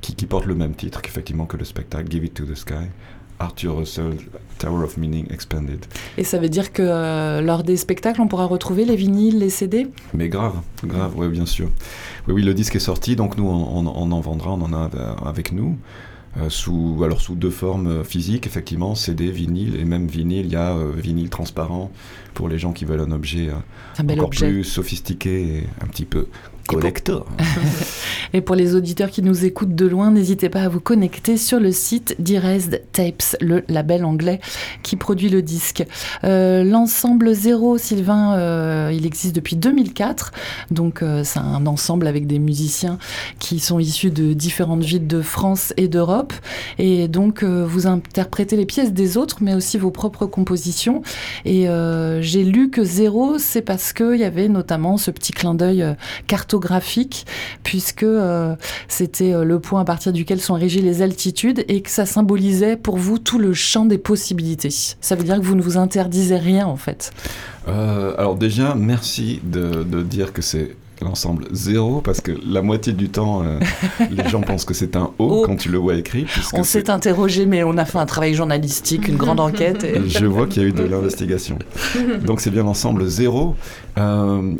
qui, 0.00 0.14
qui, 0.14 0.26
porte 0.26 0.46
le 0.46 0.54
même 0.54 0.74
titre 0.74 1.02
qu'effectivement 1.02 1.46
que 1.46 1.56
le 1.56 1.64
spectacle 1.64 2.10
Give 2.10 2.24
It 2.24 2.34
to 2.34 2.44
the 2.44 2.54
Sky. 2.54 2.86
Arthur 3.38 3.76
Russell, 3.76 4.16
Tower 4.58 4.84
of 4.84 4.96
Meaning 4.96 5.30
Expanded. 5.30 5.84
Et 6.16 6.24
ça 6.24 6.38
veut 6.38 6.48
dire 6.48 6.72
que 6.72 6.82
euh, 6.82 7.40
lors 7.40 7.62
des 7.62 7.76
spectacles, 7.76 8.20
on 8.20 8.28
pourra 8.28 8.46
retrouver 8.46 8.84
les 8.84 8.96
vinyles, 8.96 9.38
les 9.38 9.50
CD 9.50 9.88
Mais 10.14 10.28
grave, 10.28 10.54
grave, 10.84 11.12
oui, 11.16 11.28
bien 11.28 11.46
sûr. 11.46 11.68
Oui, 12.26 12.34
oui, 12.34 12.42
le 12.42 12.54
disque 12.54 12.76
est 12.76 12.80
sorti, 12.80 13.16
donc 13.16 13.36
nous, 13.36 13.46
on, 13.46 13.86
en 13.86 14.20
vendra, 14.20 14.52
on 14.52 14.62
en 14.62 14.72
a 14.72 14.90
avec 15.24 15.52
nous. 15.52 15.76
Euh, 16.38 16.50
sous, 16.50 17.00
alors 17.02 17.20
sous 17.20 17.34
deux 17.34 17.50
formes 17.50 18.04
physiques, 18.04 18.46
effectivement, 18.46 18.94
CD, 18.94 19.30
vinyle, 19.30 19.76
et 19.76 19.84
même 19.84 20.06
vinyle, 20.06 20.46
il 20.46 20.52
y 20.52 20.56
a 20.56 20.76
euh, 20.76 20.92
vinyle 20.94 21.30
transparent 21.30 21.90
pour 22.34 22.48
les 22.48 22.58
gens 22.58 22.72
qui 22.72 22.84
veulent 22.84 23.00
un 23.00 23.10
objet 23.10 23.48
un 23.98 24.08
encore 24.10 24.30
plus 24.30 24.62
sophistiqué 24.64 25.58
et 25.58 25.66
un 25.82 25.86
petit 25.86 26.04
peu 26.04 26.26
collector. 26.66 27.26
Et 28.32 28.40
pour 28.40 28.54
les 28.56 28.74
auditeurs 28.74 29.10
qui 29.10 29.22
nous 29.22 29.44
écoutent 29.44 29.74
de 29.74 29.86
loin, 29.86 30.10
n'hésitez 30.10 30.48
pas 30.48 30.62
à 30.62 30.68
vous 30.68 30.80
connecter 30.80 31.36
sur 31.36 31.60
le 31.60 31.72
site 31.72 32.16
d'Irezd 32.18 32.82
Tapes, 32.92 33.36
le 33.40 33.64
label 33.68 34.04
anglais 34.04 34.40
qui 34.82 34.96
produit 34.96 35.28
le 35.28 35.42
disque. 35.42 35.84
Euh, 36.24 36.64
l'ensemble 36.64 37.34
Zéro, 37.34 37.78
Sylvain, 37.78 38.34
euh, 38.34 38.92
il 38.92 39.06
existe 39.06 39.34
depuis 39.34 39.56
2004. 39.56 40.32
Donc 40.70 41.02
euh, 41.02 41.22
c'est 41.24 41.38
un 41.38 41.66
ensemble 41.66 42.06
avec 42.06 42.26
des 42.26 42.38
musiciens 42.38 42.98
qui 43.38 43.60
sont 43.60 43.78
issus 43.78 44.10
de 44.10 44.32
différentes 44.32 44.82
villes 44.82 45.06
de 45.06 45.22
France 45.22 45.72
et 45.76 45.88
d'Europe. 45.88 46.32
Et 46.78 47.08
donc 47.08 47.44
vous 47.44 47.86
interprétez 47.86 48.56
les 48.56 48.66
pièces 48.66 48.92
des 48.92 49.16
autres, 49.16 49.38
mais 49.40 49.54
aussi 49.54 49.78
vos 49.78 49.90
propres 49.90 50.26
compositions. 50.26 51.02
Et 51.44 51.66
j'ai 52.20 52.44
lu 52.44 52.70
que 52.70 52.84
Zéro, 52.84 53.38
c'est 53.38 53.62
parce 53.62 53.92
qu'il 53.92 54.16
y 54.16 54.24
avait 54.24 54.48
notamment 54.48 54.96
ce 54.96 55.10
petit 55.10 55.32
clin 55.32 55.54
d'œil 55.54 55.84
cartographique, 56.56 57.26
puisque 57.62 58.02
euh, 58.02 58.56
c'était 58.88 59.32
euh, 59.32 59.44
le 59.44 59.60
point 59.60 59.80
à 59.80 59.84
partir 59.84 60.12
duquel 60.12 60.40
sont 60.40 60.54
régies 60.54 60.80
les 60.80 61.02
altitudes 61.02 61.64
et 61.68 61.82
que 61.82 61.90
ça 61.90 62.06
symbolisait 62.06 62.76
pour 62.76 62.96
vous 62.96 63.18
tout 63.18 63.38
le 63.38 63.52
champ 63.52 63.84
des 63.84 63.98
possibilités. 63.98 64.70
Ça 64.70 65.14
veut 65.14 65.24
dire 65.24 65.36
que 65.36 65.44
vous 65.44 65.54
ne 65.54 65.62
vous 65.62 65.76
interdisez 65.76 66.36
rien 66.36 66.66
en 66.66 66.76
fait. 66.76 67.12
Euh, 67.68 68.14
alors 68.16 68.36
déjà, 68.36 68.74
merci 68.74 69.40
de, 69.44 69.82
de 69.82 70.02
dire 70.02 70.32
que 70.32 70.42
c'est 70.42 70.76
l'ensemble 71.02 71.46
zéro 71.52 72.00
parce 72.00 72.20
que 72.20 72.32
la 72.46 72.62
moitié 72.62 72.92
du 72.92 73.08
temps 73.08 73.42
euh, 73.42 73.58
les 74.10 74.28
gens 74.28 74.40
pensent 74.40 74.64
que 74.64 74.74
c'est 74.74 74.96
un 74.96 75.10
O, 75.18 75.42
quand 75.44 75.56
tu 75.56 75.68
le 75.68 75.78
vois 75.78 75.94
écrit. 75.94 76.26
On 76.52 76.64
s'est 76.64 76.90
interrogé 76.90 77.46
mais 77.46 77.64
on 77.64 77.76
a 77.78 77.84
fait 77.84 77.98
un 77.98 78.06
travail 78.06 78.34
journalistique, 78.34 79.08
une 79.08 79.16
grande 79.16 79.40
enquête. 79.40 79.84
Et... 79.84 80.08
Je 80.08 80.26
vois 80.26 80.46
qu'il 80.46 80.62
y 80.62 80.64
a 80.64 80.68
eu 80.68 80.72
de 80.72 80.84
l'investigation. 80.84 81.58
Donc 82.24 82.40
c'est 82.40 82.50
bien 82.50 82.62
l'ensemble 82.62 83.06
zéro. 83.06 83.56
Euh, 83.98 84.54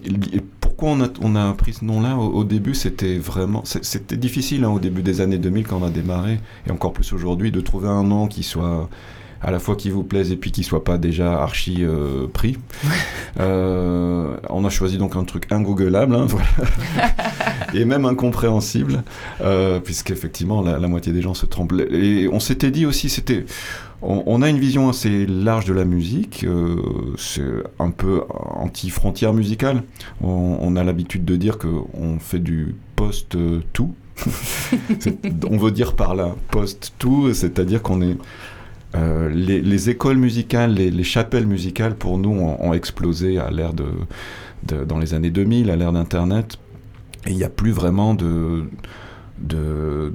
pourquoi 0.77 0.95
on 0.95 1.01
a, 1.01 1.09
on 1.23 1.37
a, 1.37 1.55
pris 1.55 1.73
ce 1.73 1.87
nom-là 1.87 2.17
au, 2.17 2.45
début 2.45 2.75
C'était 2.75 3.17
vraiment 3.17 3.63
c'était 3.65 4.19
difficile 4.19 4.65
hein, 4.65 4.69
au 4.69 4.79
début 4.79 5.03
des 5.03 5.23
années 5.23 5.39
2000 5.39 5.67
quand 5.67 5.79
on 5.81 5.87
a 5.87 5.91
démarré 5.91 6.39
et 6.67 6.71
encore 6.71 6.93
plus 6.93 7.15
aujourd'hui 7.15 7.51
de 7.51 7.63
trouver 7.63 7.89
un 7.89 8.03
nom 8.03 8.27
qui 8.27 8.43
soit 8.43 8.91
à 9.41 9.51
la 9.51 9.59
fois 9.59 9.75
qui 9.77 9.89
vous 9.89 10.03
plaise 10.03 10.33
et 10.33 10.37
puis 10.37 10.53
qui 10.53 10.65
soit 10.65 10.85
pas 10.85 10.99
déjà 10.99 11.41
archi 11.41 11.79
euh, 11.81 12.27
pris. 12.27 12.59
Euh, 13.41 14.37
on 14.51 14.65
a 14.65 14.71
choisi 14.71 14.99
donc 14.99 15.17
un 15.17 15.25
truc 15.25 15.51
ingoogleable, 15.51 16.15
hein, 16.15 16.27
voilà. 16.29 16.47
et 17.75 17.85
même 17.85 18.05
incompréhensible, 18.05 19.03
euh, 19.41 19.79
puisqu'effectivement 19.81 20.63
la, 20.63 20.79
la, 20.79 20.89
moitié 20.89 21.13
des 21.13 21.23
gens 21.23 21.35
se 21.35 21.47
trompent. 21.47 21.75
Et 21.91 22.29
on 22.31 22.41
s'était 22.41 22.71
dit 22.71 22.87
aussi, 22.87 23.09
c'était, 23.09 23.45
on, 24.07 24.43
a 24.43 24.49
une 24.49 24.59
vision 24.59 24.89
assez 24.89 25.27
large 25.27 25.65
de 25.65 25.75
la 25.75 25.85
musique, 25.85 26.45
euh, 26.45 26.77
c'est 27.19 27.43
un 27.79 27.91
peu 27.91 28.23
anti-frontière 28.31 29.33
musicale. 29.33 29.83
On, 30.23 30.77
a 30.77 30.85
l'habitude 30.85 31.25
de 31.25 31.37
dire 31.37 31.59
qu'on 31.59 32.19
fait 32.21 32.39
du 32.39 32.77
post-tout. 32.95 33.95
on 35.51 35.57
veut 35.59 35.73
dire 35.73 35.95
par 35.95 36.15
là 36.15 36.35
post-tout, 36.51 37.35
c'est-à-dire 37.35 37.83
qu'on 37.83 38.01
est 38.01 38.17
euh, 38.95 39.29
les, 39.29 39.91
écoles 39.91 40.17
musicales, 40.17 40.73
les, 40.75 41.05
chapelles 41.05 41.47
musicales, 41.47 41.97
pour 41.97 42.19
nous, 42.19 42.31
ont, 42.31 42.73
explosé 42.73 43.39
à 43.39 43.51
l'ère 43.51 43.75
de, 43.75 44.85
dans 44.85 44.99
les 44.99 45.15
années 45.15 45.31
2000, 45.31 45.71
à 45.71 45.77
l'ère 45.77 45.93
d'Internet. 45.93 46.59
Et 47.27 47.31
il 47.31 47.37
n'y 47.37 47.45
a 47.45 47.51
plus 47.51 47.73
vraiment 47.73 48.15
de, 48.15 48.65
de 49.39 50.13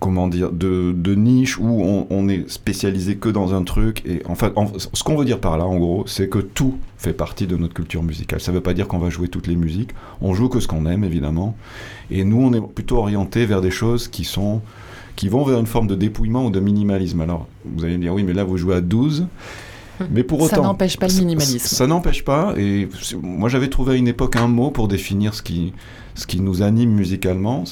comment 0.00 0.28
dire, 0.28 0.52
de, 0.52 0.92
de 0.92 1.14
niche 1.14 1.58
où 1.58 2.06
on, 2.10 2.28
est 2.28 2.48
spécialisé 2.48 3.16
que 3.16 3.28
dans 3.28 3.54
un 3.54 3.62
truc. 3.62 4.02
Et 4.06 4.22
en 4.26 4.34
fait, 4.34 4.52
ce 4.92 5.02
qu'on 5.02 5.16
veut 5.16 5.24
dire 5.24 5.40
par 5.40 5.58
là, 5.58 5.66
en 5.66 5.76
gros, 5.76 6.04
c'est 6.06 6.28
que 6.28 6.38
tout 6.38 6.76
fait 6.96 7.12
partie 7.12 7.46
de 7.46 7.56
notre 7.56 7.74
culture 7.74 8.02
musicale. 8.02 8.40
Ça 8.40 8.52
ne 8.52 8.56
veut 8.56 8.62
pas 8.62 8.74
dire 8.74 8.86
qu'on 8.86 8.98
va 8.98 9.10
jouer 9.10 9.28
toutes 9.28 9.46
les 9.46 9.56
musiques. 9.56 9.90
On 10.20 10.34
joue 10.34 10.48
que 10.48 10.60
ce 10.60 10.68
qu'on 10.68 10.86
aime, 10.86 11.04
évidemment. 11.04 11.56
Et 12.10 12.24
nous, 12.24 12.40
on 12.40 12.52
est 12.52 12.60
plutôt 12.60 12.98
orienté 12.98 13.46
vers 13.46 13.60
des 13.60 13.70
choses 13.70 14.08
qui 14.08 14.24
sont 14.24 14.60
qui 15.16 15.28
vont 15.28 15.42
vers 15.42 15.58
une 15.58 15.66
forme 15.66 15.88
de 15.88 15.96
dépouillement 15.96 16.46
ou 16.46 16.50
de 16.50 16.60
minimalisme. 16.60 17.20
Alors, 17.20 17.48
vous 17.64 17.84
allez 17.84 17.96
me 17.96 18.02
dire, 18.02 18.14
oui, 18.14 18.22
mais 18.22 18.34
là, 18.34 18.44
vous 18.44 18.56
jouez 18.56 18.76
à 18.76 18.80
12. 18.80 19.26
Mais 20.12 20.22
pour 20.22 20.40
autant, 20.40 20.56
ça 20.56 20.62
n'empêche 20.62 20.96
pas 20.96 21.08
le 21.08 21.14
minimalisme. 21.14 21.58
Ça, 21.58 21.88
n'empêche 21.88 22.24
pas. 22.24 22.54
Et 22.56 22.88
moi, 23.20 23.48
j'avais 23.48 23.68
trouvé 23.68 23.94
à 23.94 23.96
une 23.96 24.06
époque 24.06 24.36
un 24.36 24.46
mot 24.46 24.70
pour 24.70 24.86
définir 24.86 25.34
ce 25.34 25.42
qui, 25.42 25.72
ce 26.14 26.24
qui 26.28 26.40
nous 26.40 26.62
anime 26.62 26.92
musicalement. 26.92 27.64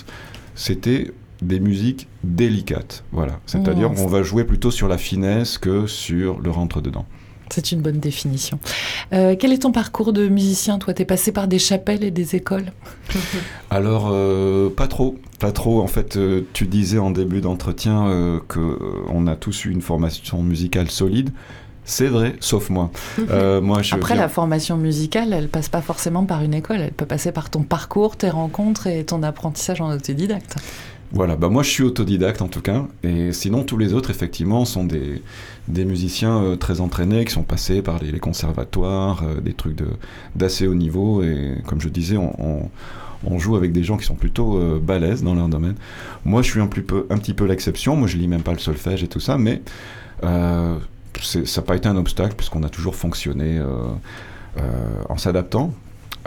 C'était 0.57 1.13
des 1.43 1.61
musiques 1.61 2.09
délicates. 2.25 3.05
Voilà. 3.13 3.41
C'est-à-dire, 3.47 3.89
qu'on 3.89 4.03
mmh. 4.03 4.05
on 4.05 4.09
va 4.09 4.23
jouer 4.23 4.45
plutôt 4.45 4.71
sur 4.71 4.89
la 4.89 4.99
finesse 4.99 5.59
que 5.59 5.87
sur 5.87 6.41
le 6.41 6.51
rentre-dedans. 6.51 7.07
C'est 7.51 7.73
une 7.73 7.81
bonne 7.81 8.01
définition. 8.01 8.59
Euh, 9.13 9.37
quel 9.39 9.53
est 9.53 9.63
ton 9.63 9.73
parcours 9.73 10.13
de 10.13 10.29
musicien 10.29 10.79
Toi, 10.79 10.95
t'es 10.95 11.05
passé 11.05 11.33
par 11.33 11.47
des 11.47 11.59
chapelles 11.59 12.03
et 12.03 12.11
des 12.11 12.35
écoles? 12.35 12.73
Alors, 13.71 14.09
euh, 14.11 14.69
pas 14.69 14.89
trop. 14.89 15.17
Pas 15.39 15.53
trop. 15.53 15.81
En 15.81 15.87
fait, 15.87 16.17
euh, 16.17 16.43
tu 16.53 16.67
disais 16.67 16.99
en 16.99 17.11
début 17.11 17.41
d'entretien 17.41 18.41
qu'on 18.49 19.27
a 19.27 19.37
tous 19.37 19.65
eu 19.65 19.71
une 19.71 19.83
formation 19.83 20.43
musicale 20.43 20.91
solide. 20.91 21.31
C'est 21.85 22.09
vrai, 22.09 22.35
sauf 22.41 22.69
moi. 22.69 22.91
moi 23.63 23.81
Après, 23.93 24.17
la 24.17 24.29
formation 24.29 24.77
musicale, 24.77 25.33
elle 25.33 25.49
passe 25.49 25.69
pas 25.69 25.83
forcément 25.83 26.25
par 26.25 26.43
une 26.43 26.55
école. 26.55 26.81
Elle 26.81 26.93
peut 26.93 27.07
passer 27.07 27.31
par 27.31 27.49
ton 27.49 27.63
parcours, 27.63 28.17
tes 28.17 28.31
rencontres 28.31 28.89
et 28.89 29.05
ton 29.05 29.23
apprentissage 29.23 29.81
en 29.81 29.93
autodidacte. 29.93 30.57
Voilà, 31.13 31.37
bah 31.37 31.49
moi 31.49 31.63
je 31.63 31.71
suis 31.71 31.83
autodidacte 31.85 32.43
en 32.43 32.49
tout 32.49 32.61
cas, 32.61 32.85
et 33.05 33.33
sinon 33.33 33.63
tous 33.63 33.77
les 33.77 33.95
autres 33.95 34.11
effectivement 34.11 34.65
sont 34.65 34.85
des, 34.85 35.23
des 35.69 35.85
musiciens 35.85 36.43
euh, 36.43 36.57
très 36.57 36.81
entraînés 36.81 37.25
qui 37.25 37.33
sont 37.33 37.45
passés 37.45 37.81
par 37.81 38.03
les, 38.03 38.19
conservatoires, 38.19 39.23
euh, 39.23 39.41
des 39.41 39.53
trucs 39.53 39.79
d'assez 40.35 40.67
haut 40.67 40.75
niveau, 40.75 41.23
et 41.23 41.59
comme 41.67 41.81
je 41.81 41.89
disais, 41.89 42.17
on, 42.17 42.71
on, 43.25 43.39
joue 43.39 43.55
avec 43.55 43.73
des 43.73 43.85
gens 43.85 43.97
qui 43.97 44.05
sont 44.05 44.17
plutôt 44.17 44.59
euh, 44.59 44.81
balèzes 44.83 45.23
dans 45.23 45.35
leur 45.35 45.49
domaine. 45.49 45.77
Moi 46.25 46.43
je 46.43 46.51
suis 46.51 46.61
un, 46.61 46.67
peu, 46.67 47.07
un 47.09 47.19
petit 47.19 47.35
peu 47.35 47.45
l'exception, 47.45 47.95
moi 47.95 48.09
je 48.09 48.17
lis 48.17 48.27
même 48.27 48.43
pas 48.43 48.53
le 48.53 48.59
solfège 48.59 49.05
et 49.05 49.09
tout 49.09 49.21
ça, 49.21 49.39
mais 49.39 49.63
ça 50.23 50.79
n'a 51.57 51.63
pas 51.63 51.77
été 51.77 51.89
un 51.89 51.97
obstacle 51.97 52.35
puisqu'on 52.37 52.65
a 52.65 52.69
toujours 52.69 52.97
fonctionné 52.97 53.61
en 55.09 55.17
s'adaptant 55.17 55.73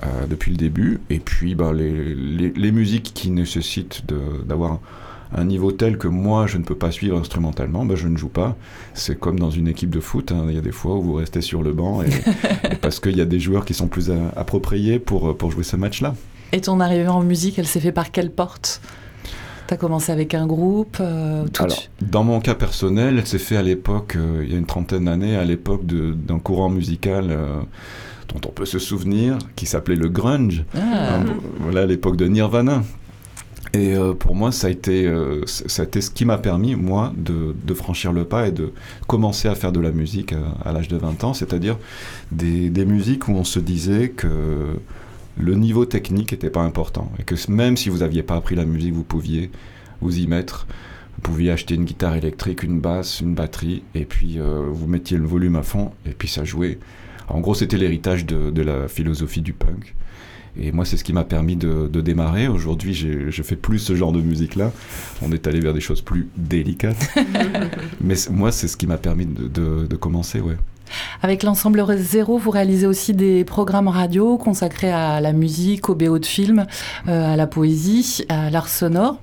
euh, 0.04 0.26
depuis 0.28 0.52
le 0.52 0.58
début. 0.58 1.00
Et 1.10 1.20
puis 1.20 1.56
bah, 1.56 1.72
les, 1.74 2.16
les, 2.16 2.72
musiques 2.72 3.12
qui 3.14 3.30
nécessitent 3.32 4.04
d'avoir 4.46 4.80
un 5.36 5.44
niveau 5.44 5.72
tel 5.72 5.98
que 5.98 6.08
moi 6.08 6.48
je 6.48 6.58
ne 6.58 6.64
peux 6.64 6.76
pas 6.76 6.92
suivre 6.92 7.18
instrumentalement, 7.18 7.86
bah, 7.86 7.96
je 7.96 8.08
ne 8.08 8.18
joue 8.18 8.30
pas. 8.30 8.56
C'est 8.94 9.20
comme 9.20 9.40
dans 9.40 9.52
une 9.52 9.68
équipe 9.68 9.90
de 9.90 10.00
foot, 10.00 10.32
hein. 10.32 10.46
il 10.50 10.56
y 10.56 10.58
a 10.58 10.62
des 10.62 10.72
fois 10.72 10.96
où 10.96 11.02
vous 11.02 11.14
restez 11.14 11.42
sur 11.42 11.62
le 11.62 11.74
banc 11.74 12.02
et, 12.02 12.10
parce 12.82 13.00
qu'il 13.00 13.18
y 13.18 13.22
a 13.22 13.26
des 13.26 13.40
joueurs 13.40 13.66
qui 13.66 13.74
sont 13.74 13.88
plus 13.88 14.12
appropriés 14.36 15.00
pour, 15.00 15.38
pour 15.38 15.52
jouer 15.52 15.64
ce 15.64 15.76
match-là. 15.76 16.16
Et 16.52 16.62
ton 16.62 16.80
arrivée 16.80 17.08
en 17.08 17.22
musique, 17.22 17.60
elle 17.60 17.68
s'est 17.68 17.80
fait 17.80 17.92
par 17.92 18.12
quelle 18.12 18.32
porte? 18.32 18.82
Tu 19.68 19.76
as 19.76 19.78
commencé 19.78 20.12
avec 20.12 20.34
un 20.34 20.48
groupe 20.48 20.98
euh, 21.00 21.46
Dans 22.02 22.24
mon 22.24 22.40
cas 22.40 22.56
personnel, 22.56 23.20
elle 23.20 23.28
s'est 23.28 23.38
fait 23.38 23.56
à 23.56 23.62
l'époque, 23.62 24.16
euh, 24.16 24.42
il 24.44 24.52
y 24.52 24.56
a 24.56 24.58
une 24.58 24.66
trentaine 24.66 25.06
d'années, 25.06 25.36
à 25.36 25.46
l'époque 25.46 25.86
d'un 25.86 26.40
courant 26.40 26.70
musical 26.70 27.38
dont 28.34 28.50
on 28.50 28.52
peut 28.52 28.66
se 28.66 28.80
souvenir, 28.80 29.38
qui 29.56 29.66
s'appelait 29.66 29.96
le 29.96 30.10
grunge. 30.10 30.64
Ah. 30.76 31.20
Voilà, 31.60 31.82
à 31.82 31.86
l'époque 31.86 32.18
de 32.18 32.28
Nirvana. 32.28 32.84
Et 33.74 33.94
euh, 33.96 34.14
pour 34.14 34.36
moi, 34.36 34.52
ça 34.52 34.68
a, 34.68 34.70
été, 34.72 35.06
euh, 35.06 35.44
ça 35.46 35.84
a 35.84 35.86
été 35.86 36.02
ce 36.02 36.10
qui 36.10 36.26
m'a 36.26 36.40
permis, 36.40 36.76
moi, 36.76 37.14
de, 37.16 37.56
de, 37.64 37.74
franchir 37.76 38.12
le 38.12 38.26
pas 38.26 38.48
et 38.48 38.52
de 38.52 38.72
commencer 39.08 39.48
à 39.48 39.54
faire 39.54 39.72
de 39.72 39.80
la 39.80 39.92
musique 39.92 40.34
euh, 40.34 40.42
à, 40.66 40.72
l'âge 40.72 40.88
de 40.88 40.98
20 40.98 41.24
ans, 41.24 41.34
c'est-à-dire 41.36 41.78
des, 42.32 42.70
des, 42.72 42.86
musiques 42.86 43.28
où 43.28 43.34
on 43.34 43.44
se 43.44 43.60
disait 43.60 44.10
que 44.10 44.28
le 45.38 45.54
niveau 45.54 45.86
technique 45.86 46.32
n'était 46.32 46.50
pas 46.50 46.62
important 46.62 47.12
et 47.20 47.24
que 47.24 47.36
même 47.52 47.78
si 47.78 47.90
vous 47.90 48.00
n'aviez 48.00 48.24
pas 48.24 48.36
appris 48.36 48.56
la 48.56 48.66
musique, 48.66 48.94
vous 48.94 49.04
pouviez 49.04 49.52
vous 50.02 50.18
y 50.18 50.26
mettre. 50.26 50.66
Vous 51.16 51.22
pouviez 51.22 51.52
acheter 51.52 51.76
une 51.76 51.86
guitare 51.86 52.16
électrique, 52.16 52.64
une 52.64 52.80
basse, 52.80 53.20
une 53.20 53.36
batterie, 53.36 53.84
et 53.94 54.06
puis 54.06 54.40
vous 54.40 54.88
mettiez 54.88 55.18
le 55.18 55.26
volume 55.26 55.58
à 55.58 55.64
fond, 55.64 55.92
et 56.06 56.12
puis 56.12 56.30
ça 56.30 56.46
jouait. 56.46 56.80
En 57.30 57.40
gros, 57.40 57.54
c'était 57.54 57.78
l'héritage 57.78 58.26
de, 58.26 58.62
la 58.62 58.88
philosophie 58.88 59.42
du 59.42 59.54
punk. 59.54 59.96
Et 60.60 60.72
moi, 60.72 60.84
c'est 60.84 60.98
ce 60.98 61.04
qui 61.04 61.14
m'a 61.14 61.24
permis 61.24 61.56
de, 61.56 61.88
de 61.88 62.02
démarrer. 62.02 62.48
Aujourd'hui, 62.48 62.94
je 62.94 63.44
fais 63.44 63.56
plus 63.56 63.80
ce 63.80 63.96
genre 63.96 64.12
de 64.12 64.22
musique-là. 64.22 64.72
On 65.22 65.32
est 65.32 65.48
allé 65.48 65.60
vers 65.60 65.74
des 65.74 65.80
choses 65.82 66.02
plus 66.02 66.28
délicates. 66.38 67.10
Mais 68.02 68.16
moi, 68.32 68.52
c'est 68.52 68.68
ce 68.68 68.76
qui 68.76 68.88
m'a 68.88 68.98
permis 68.98 69.26
de, 69.26 69.48
de- 69.48 69.86
de 69.88 69.96
commencer, 69.96 70.42
ouais. 70.42 70.58
Avec 71.22 71.44
l'ensemble 71.44 71.86
Zéro, 71.98 72.38
vous 72.40 72.50
réalisez 72.50 72.88
aussi 72.88 73.14
des 73.14 73.44
programmes 73.46 73.88
radio 73.88 74.38
consacrés 74.38 74.92
à 74.92 75.22
la 75.22 75.34
musique, 75.34 75.88
au 75.90 75.96
BO 75.96 76.18
de 76.18 76.26
films, 76.26 76.66
euh, 77.08 77.34
à 77.34 77.36
la 77.36 77.46
poésie, 77.46 78.26
à 78.28 78.50
l'art 78.50 78.68
sonore. 78.70 79.22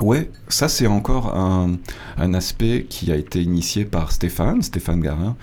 Ouais, 0.00 0.30
ça 0.48 0.68
c'est 0.68 0.86
encore 0.86 1.34
un, 1.34 1.72
un 2.18 2.34
aspect 2.34 2.86
qui 2.88 3.10
a 3.10 3.16
été 3.16 3.42
initié 3.42 3.84
par 3.84 4.12
Stéphane, 4.12 4.62
Stéphane 4.62 5.00
Garin, 5.00 5.34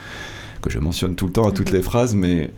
que 0.65 0.71
je 0.71 0.79
mentionne 0.79 1.15
tout 1.15 1.27
le 1.27 1.31
temps 1.31 1.47
à 1.47 1.51
toutes 1.51 1.71
les 1.71 1.81
phrases, 1.81 2.15
mais 2.15 2.49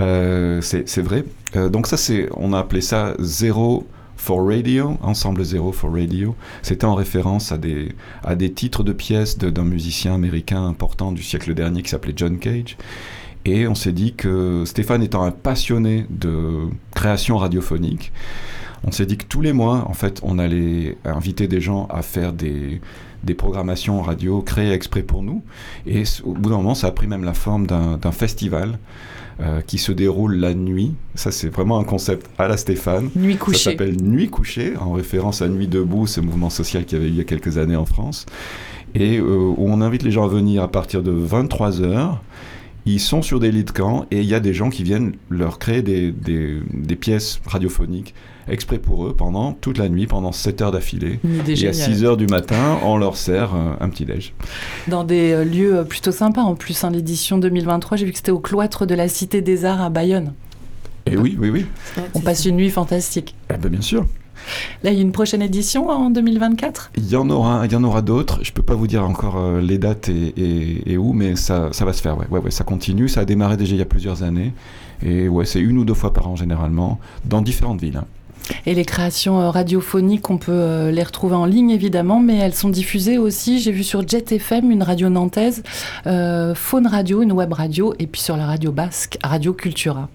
euh, 0.00 0.60
c'est 0.62 1.02
vrai. 1.02 1.24
Euh, 1.56 1.68
donc 1.68 1.86
ça 1.86 1.96
c'est, 1.96 2.28
on 2.36 2.52
a 2.52 2.58
appelé 2.58 2.80
ça 2.80 3.14
Zero 3.20 3.86
for 4.16 4.46
Radio, 4.46 4.96
Ensemble 5.02 5.44
Zéro 5.44 5.72
for 5.72 5.92
Radio. 5.92 6.36
C'était 6.62 6.84
en 6.84 6.94
référence 6.94 7.50
à 7.50 7.58
des, 7.58 7.92
à 8.22 8.36
des 8.36 8.52
titres 8.52 8.84
de 8.84 8.92
pièces 8.92 9.36
d'un 9.36 9.64
musicien 9.64 10.14
américain 10.14 10.64
important 10.64 11.10
du 11.12 11.22
siècle 11.22 11.52
dernier 11.54 11.82
qui 11.82 11.90
s'appelait 11.90 12.14
John 12.14 12.38
Cage. 12.38 12.76
Et 13.44 13.66
on 13.66 13.74
s'est 13.74 13.92
dit 13.92 14.14
que 14.14 14.62
Stéphane 14.64 15.02
étant 15.02 15.24
un 15.24 15.32
passionné 15.32 16.06
de 16.10 16.68
création 16.94 17.38
radiophonique, 17.38 18.12
on 18.84 18.92
s'est 18.92 19.06
dit 19.06 19.16
que 19.16 19.24
tous 19.24 19.40
les 19.40 19.52
mois, 19.52 19.84
en 19.88 19.94
fait, 19.94 20.20
on 20.22 20.38
allait 20.38 20.96
inviter 21.04 21.48
des 21.48 21.60
gens 21.60 21.86
à 21.90 22.02
faire 22.02 22.32
des, 22.32 22.80
des 23.24 23.34
programmations 23.34 24.02
radio 24.02 24.42
créées 24.42 24.72
exprès 24.72 25.02
pour 25.02 25.22
nous. 25.22 25.42
Et 25.86 26.02
au 26.24 26.32
bout 26.32 26.50
d'un 26.50 26.56
moment, 26.56 26.74
ça 26.74 26.88
a 26.88 26.90
pris 26.90 27.06
même 27.06 27.24
la 27.24 27.34
forme 27.34 27.66
d'un 27.66 28.12
festival 28.12 28.78
euh, 29.40 29.60
qui 29.62 29.78
se 29.78 29.92
déroule 29.92 30.36
la 30.36 30.54
nuit. 30.54 30.94
Ça, 31.14 31.30
c'est 31.32 31.48
vraiment 31.48 31.78
un 31.78 31.84
concept 31.84 32.28
à 32.38 32.48
la 32.48 32.56
Stéphane. 32.56 33.10
Nuit 33.16 33.34
Ça 33.34 33.38
couchée. 33.38 33.58
s'appelle 33.58 33.96
Nuit 34.02 34.28
couchée, 34.28 34.74
en 34.76 34.92
référence 34.92 35.40
à 35.42 35.48
Nuit 35.48 35.68
debout, 35.68 36.06
ce 36.06 36.20
mouvement 36.20 36.50
social 36.50 36.84
qui 36.84 36.96
avait 36.96 37.06
eu 37.06 37.08
il 37.08 37.16
y 37.16 37.20
a 37.20 37.24
quelques 37.24 37.58
années 37.58 37.76
en 37.76 37.86
France. 37.86 38.26
Et 38.94 39.18
euh, 39.18 39.24
où 39.24 39.56
on 39.68 39.80
invite 39.80 40.02
les 40.02 40.10
gens 40.10 40.24
à 40.24 40.28
venir 40.28 40.62
à 40.62 40.68
partir 40.68 41.02
de 41.02 41.12
23h. 41.12 42.16
Ils 42.84 42.98
sont 43.00 43.22
sur 43.22 43.38
des 43.38 43.52
lits 43.52 43.64
de 43.64 43.70
camp 43.70 44.06
et 44.10 44.18
il 44.20 44.26
y 44.26 44.34
a 44.34 44.40
des 44.40 44.52
gens 44.54 44.68
qui 44.70 44.82
viennent 44.82 45.12
leur 45.30 45.58
créer 45.58 45.82
des, 45.82 46.10
des- 46.10 46.60
des 46.72 46.96
pièces 46.96 47.40
radiophoniques 47.46 48.12
exprès 48.48 48.78
pour 48.78 49.06
eux 49.06 49.14
pendant 49.14 49.52
toute 49.52 49.78
la 49.78 49.88
nuit, 49.88 50.08
pendant 50.08 50.32
7 50.32 50.62
heures 50.62 50.72
d'affilée. 50.72 51.20
Et 51.46 51.52
à 51.52 51.54
géniale. 51.54 51.74
6 51.74 52.04
heures 52.04 52.16
du 52.16 52.26
matin, 52.26 52.78
on 52.82 52.96
leur 52.96 53.16
sert 53.16 53.54
euh, 53.54 53.74
un 53.80 53.88
petit 53.88 54.04
déj. 54.04 54.34
Dans 54.88 55.04
des 55.04 55.30
euh, 55.30 55.44
lieux 55.44 55.76
euh, 55.76 55.84
plutôt 55.84 56.10
sympas. 56.10 56.42
En 56.42 56.56
plus, 56.56 56.82
hein, 56.82 56.90
l'édition 56.90 57.38
2023, 57.38 57.96
j'ai 57.98 58.04
vu 58.04 58.10
que 58.10 58.16
c'était 58.18 58.32
au 58.32 58.40
cloître 58.40 58.84
de 58.84 58.96
la 58.96 59.06
Cité 59.06 59.42
des 59.42 59.64
Arts 59.64 59.80
à 59.80 59.88
Bayonne. 59.90 60.32
Et 61.06 61.16
oui, 61.16 61.36
oui, 61.38 61.50
oui. 61.50 61.66
On 62.14 62.20
passe 62.20 62.44
une 62.46 62.56
nuit 62.56 62.70
fantastique. 62.70 63.36
Eh 63.52 63.56
ben, 63.58 63.68
bien 63.68 63.80
sûr. 63.80 64.06
Là, 64.82 64.90
il 64.90 64.96
y 64.96 64.98
a 64.98 65.02
une 65.02 65.12
prochaine 65.12 65.42
édition 65.42 65.88
en 65.88 66.10
2024 66.10 66.92
Il 66.96 67.08
y 67.08 67.16
en 67.16 67.28
aura, 67.30 67.66
il 67.66 67.72
y 67.72 67.76
en 67.76 67.84
aura 67.84 68.02
d'autres. 68.02 68.40
Je 68.42 68.52
peux 68.52 68.62
pas 68.62 68.74
vous 68.74 68.86
dire 68.86 69.04
encore 69.04 69.36
euh, 69.38 69.60
les 69.60 69.78
dates 69.78 70.08
et, 70.08 70.96
où, 70.96 71.12
mais 71.12 71.36
ça, 71.36 71.68
ça 71.72 71.84
va 71.84 71.92
se 71.92 72.02
faire. 72.02 72.18
Ouais. 72.18 72.26
Ouais, 72.30 72.50
ça 72.50 72.64
continue. 72.64 73.08
Ça 73.08 73.20
a 73.20 73.24
démarré 73.24 73.56
déjà 73.56 73.74
il 73.74 73.78
y 73.78 73.82
a 73.82 73.86
plusieurs 73.86 74.22
années. 74.22 74.52
Et 75.04 75.28
ouais, 75.28 75.44
c'est 75.44 75.60
une 75.60 75.78
ou 75.78 75.84
deux 75.84 75.94
fois 75.94 76.12
par 76.12 76.28
an 76.28 76.36
généralement, 76.36 76.98
dans 77.24 77.42
différentes 77.42 77.80
villes. 77.80 78.00
Et 78.66 78.74
les 78.74 78.84
créations 78.84 79.40
euh, 79.40 79.50
radiophoniques, 79.50 80.30
on 80.30 80.38
peut 80.38 80.52
euh, 80.52 80.90
les 80.90 81.02
retrouver 81.02 81.34
en 81.34 81.46
ligne 81.46 81.70
évidemment, 81.70 82.20
mais 82.20 82.36
elles 82.38 82.54
sont 82.54 82.68
diffusées 82.68 83.18
aussi. 83.18 83.60
J'ai 83.60 83.72
vu 83.72 83.82
sur 83.82 84.06
Jet 84.06 84.32
FM, 84.32 84.70
une 84.70 84.82
radio 84.82 85.08
nantaise, 85.08 85.62
euh, 86.06 86.54
Faune 86.54 86.86
Radio, 86.86 87.22
une 87.22 87.32
web 87.32 87.52
radio, 87.52 87.94
et 87.98 88.06
puis 88.06 88.20
sur 88.20 88.36
la 88.36 88.46
radio 88.46 88.72
basque, 88.72 89.18
Radio 89.22 89.52
Cultura. 89.52 90.08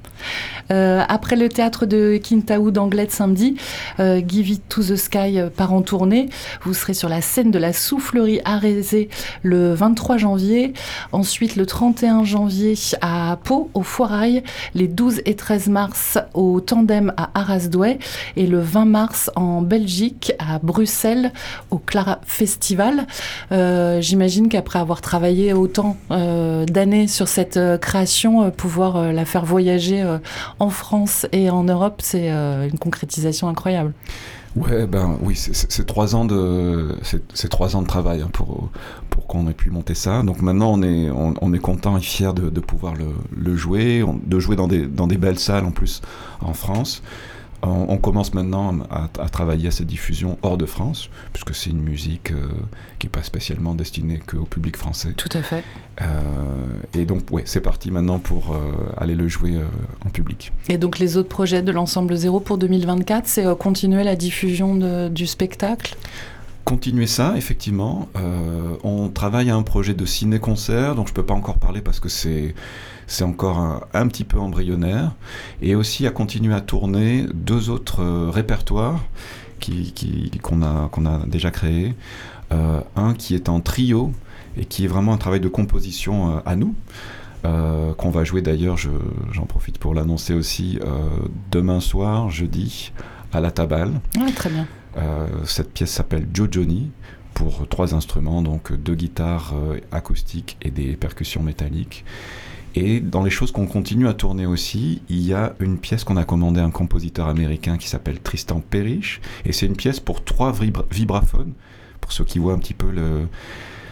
Euh, 0.72 1.04
après 1.08 1.36
le 1.36 1.50
théâtre 1.50 1.86
de 1.86 2.18
Kintaou 2.22 2.72
d'Anglet 2.72 3.08
samedi, 3.10 3.56
euh, 4.00 4.22
Give 4.26 4.50
It 4.50 4.64
to 4.70 4.84
the 4.84 4.96
Sky 4.96 5.40
euh, 5.40 5.50
part 5.50 5.74
en 5.74 5.82
tournée. 5.82 6.30
Vous 6.64 6.74
serez 6.74 6.94
sur 6.94 7.10
la 7.10 7.22
scène 7.22 7.52
de 7.52 7.60
la 7.60 7.74
soufflerie 7.74 8.42
Arézé 8.46 9.10
le 9.44 9.74
23 9.74 10.18
janvier. 10.18 10.74
Ensuite, 11.12 11.56
le 11.56 11.66
31 11.66 12.24
janvier 12.24 12.74
à 13.02 13.38
Pau, 13.44 13.70
au 13.74 13.84
Foirail. 13.84 14.44
Les 14.74 14.88
12 14.88 15.22
et 15.26 15.36
13 15.36 15.70
mars 15.70 16.18
au 16.34 16.60
Tandem 16.60 17.14
à 17.18 17.30
Arasdouai. 17.40 18.00
Et 18.36 18.48
le 18.48 18.60
20 18.60 18.86
mars 18.86 19.32
en 19.36 19.62
Belgique, 19.62 20.34
à 20.40 20.60
Bruxelles, 20.60 21.32
au 21.72 21.78
Clara 21.78 22.20
Festival. 22.26 23.08
Euh, 23.52 24.02
J'imagine 24.02 24.50
qu'après 24.50 24.80
avoir 24.80 25.02
travaillé 25.02 25.54
autant 25.54 25.98
euh, 26.12 26.66
d'années 26.66 27.08
sur 27.08 27.28
cette 27.28 27.58
euh, 27.58 27.78
création, 27.78 28.50
pouvoir 28.52 29.12
la 29.14 29.26
faire 29.26 29.46
voyager 29.46 30.04
en 30.60 30.70
France 30.70 31.26
et 31.32 31.50
en 31.50 31.64
Europe, 31.64 32.02
c'est 32.04 32.30
une 32.30 32.78
concrétisation 32.80 33.48
incroyable. 33.48 33.94
Ouais, 34.56 34.88
ben 34.88 35.18
oui, 35.22 35.36
c'est- 35.36 35.86
trois 35.86 36.16
ans 36.16 36.26
de, 36.26 36.96
trois 37.50 37.76
ans 37.76 37.84
de 37.84 37.88
travail 37.88 38.22
hein, 38.22 38.30
pour 38.34 38.70
pour 39.12 39.28
qu'on 39.28 39.48
ait 39.48 39.54
pu 39.54 39.70
monter 39.70 39.94
ça. 39.94 40.24
Donc 40.24 40.42
maintenant, 40.42 40.72
on 40.74 40.82
est 40.82 41.10
on, 41.12 41.54
est 41.54 41.60
content 41.60 41.96
et 41.98 42.02
fier 42.02 42.34
de, 42.34 42.60
pouvoir 42.60 42.94
le, 42.96 43.56
jouer, 43.56 44.04
de 44.26 44.40
jouer 44.40 44.56
dans 44.56 44.68
des 44.68 44.88
dans 44.88 45.06
des 45.06 45.18
belles 45.18 45.40
salles 45.40 45.66
en 45.66 45.72
plus 45.72 46.02
en 46.42 46.54
France. 46.54 47.04
On, 47.64 47.86
on 47.90 47.98
commence 47.98 48.34
maintenant 48.34 48.78
à, 48.92 49.10
à 49.20 49.30
travailler 49.30 49.68
à 49.68 49.72
cette 49.72 49.88
diffusion 49.88 50.38
hors 50.44 50.58
de 50.58 50.66
France, 50.66 51.10
puisque 51.34 51.56
c'est 51.56 51.72
une 51.72 51.82
musique 51.82 52.32
euh, 52.32 52.48
qui 53.00 53.08
n'est 53.08 53.12
pas 53.12 53.24
spécialement 53.24 53.74
destinée 53.74 54.20
qu'au 54.26 54.44
public 54.44 54.78
français. 54.78 55.14
Tout 55.18 55.30
à 55.34 55.42
fait. 55.42 55.64
Euh, 56.02 56.06
et 56.94 57.06
donc, 57.06 57.24
ouais, 57.32 57.44
c'est 57.46 57.62
parti 57.62 57.90
maintenant 57.90 58.20
pour 58.20 58.54
euh, 58.54 58.60
aller 58.98 59.16
le 59.16 59.28
jouer 59.28 59.56
en 60.06 60.10
public. 60.10 60.52
Et 60.70 60.78
donc 60.78 61.00
les 61.00 61.18
autres 61.18 61.30
projets 61.30 61.62
de 61.64 61.72
l'ensemble 61.72 62.16
zéro 62.16 62.40
pour 62.40 62.58
2024, 62.60 63.28
c'est 63.28 63.58
continuer 63.58 64.04
la 64.04 64.16
diffusion 64.16 64.76
de- 64.76 65.10
du 65.10 65.26
spectacle? 65.28 65.96
continuer 66.66 67.08
ça, 67.08 67.36
effectivement. 67.38 68.10
On 68.84 69.08
travaille 69.08 69.50
à 69.50 69.56
un 69.56 69.64
projet 69.64 69.94
de 69.94 70.06
ciné-concert, 70.06 70.96
dont 70.96 71.06
je 71.06 71.14
peux 71.14 71.24
pas 71.24 71.34
encore 71.34 71.60
parler 71.60 71.80
parce 71.80 72.02
que 72.02 72.10
c'est 72.10 72.54
c'est 73.08 73.24
encore 73.24 73.58
un, 73.60 73.82
un 73.94 74.08
petit 74.08 74.24
peu 74.26 74.38
embryonnaire, 74.40 75.14
et 75.62 75.74
aussi 75.76 76.06
à 76.06 76.12
continuer 76.12 76.54
à 76.54 76.62
tourner 76.62 77.26
deux 77.34 77.70
autres 77.70 78.02
euh, 78.04 78.30
répertoires 78.30 79.04
qui 79.60 79.92
qui- 79.94 80.30
qu'on 80.44 80.62
a 80.62 80.90
qu'on 80.92 81.06
a 81.08 81.26
déjà 81.26 81.50
créés. 81.52 81.96
Euh, 82.54 82.80
un 82.96 83.14
qui 83.14 83.36
est 83.36 83.50
en 83.50 83.60
trio 83.60 84.14
et 84.56 84.64
qui 84.66 84.86
est 84.86 84.88
vraiment 84.88 85.12
un 85.14 85.18
travail 85.18 85.40
de 85.42 85.50
composition 85.50 86.38
euh, 86.38 86.40
à 86.46 86.56
nous. 86.56 86.76
euh, 87.46 87.94
qu'on 87.94 88.10
va 88.10 88.24
jouer 88.24 88.42
d'ailleurs, 88.42 88.78
je- 88.78 88.90
j'en 89.32 89.46
profite 89.46 89.78
pour 89.78 89.94
l'annoncer 89.94 90.34
aussi, 90.34 90.80
euh, 90.84 90.88
demain 91.52 91.80
soir, 91.80 92.30
jeudi, 92.30 92.92
à 93.32 93.40
la 93.40 93.52
Tabale. 93.52 94.02
Ah, 94.20 94.26
très 94.36 94.50
bien. 94.50 94.66
Euh, 94.98 95.28
cette 95.46 95.72
pièce 95.72 95.92
s'appelle 95.92 96.28
Joe 96.34 96.48
Johnny 96.52 96.90
pour 97.36 97.68
trois 97.70 97.94
instruments, 97.94 98.42
donc 98.42 98.74
deux 98.74 98.96
guitares 98.96 99.54
acoustiques 99.92 100.58
et 100.64 100.72
des 100.72 100.96
percussions 100.96 101.44
métalliques. 101.44 102.04
Et 102.80 103.00
dans 103.00 103.24
les 103.24 103.32
choses 103.32 103.52
qu'on 103.52 103.66
continue 103.66 104.08
à 104.08 104.14
tourner 104.14 104.46
aussi, 104.46 105.02
il 105.10 105.26
y 105.26 105.34
a 105.34 105.56
une 105.60 105.80
pièce 105.80 106.04
qu'on 106.04 106.16
a 106.16 106.26
commandée 106.26 106.60
à 106.60 106.64
un 106.64 106.70
compositeur 106.70 107.28
américain 107.28 107.76
qui 107.76 107.88
s'appelle 107.88 108.20
Tristan 108.20 108.62
Parrish. 108.70 109.20
Et 109.46 109.52
c'est 109.52 109.66
une 109.66 109.76
pièce 109.76 110.00
pour 110.00 110.24
trois 110.24 110.52
vibra- 110.52 110.86
vibraphones. 110.92 111.54
Pour 112.02 112.12
ceux 112.12 112.24
qui 112.24 112.38
voient 112.38 112.54
un 112.54 112.60
petit 112.60 112.76
peu. 112.76 112.90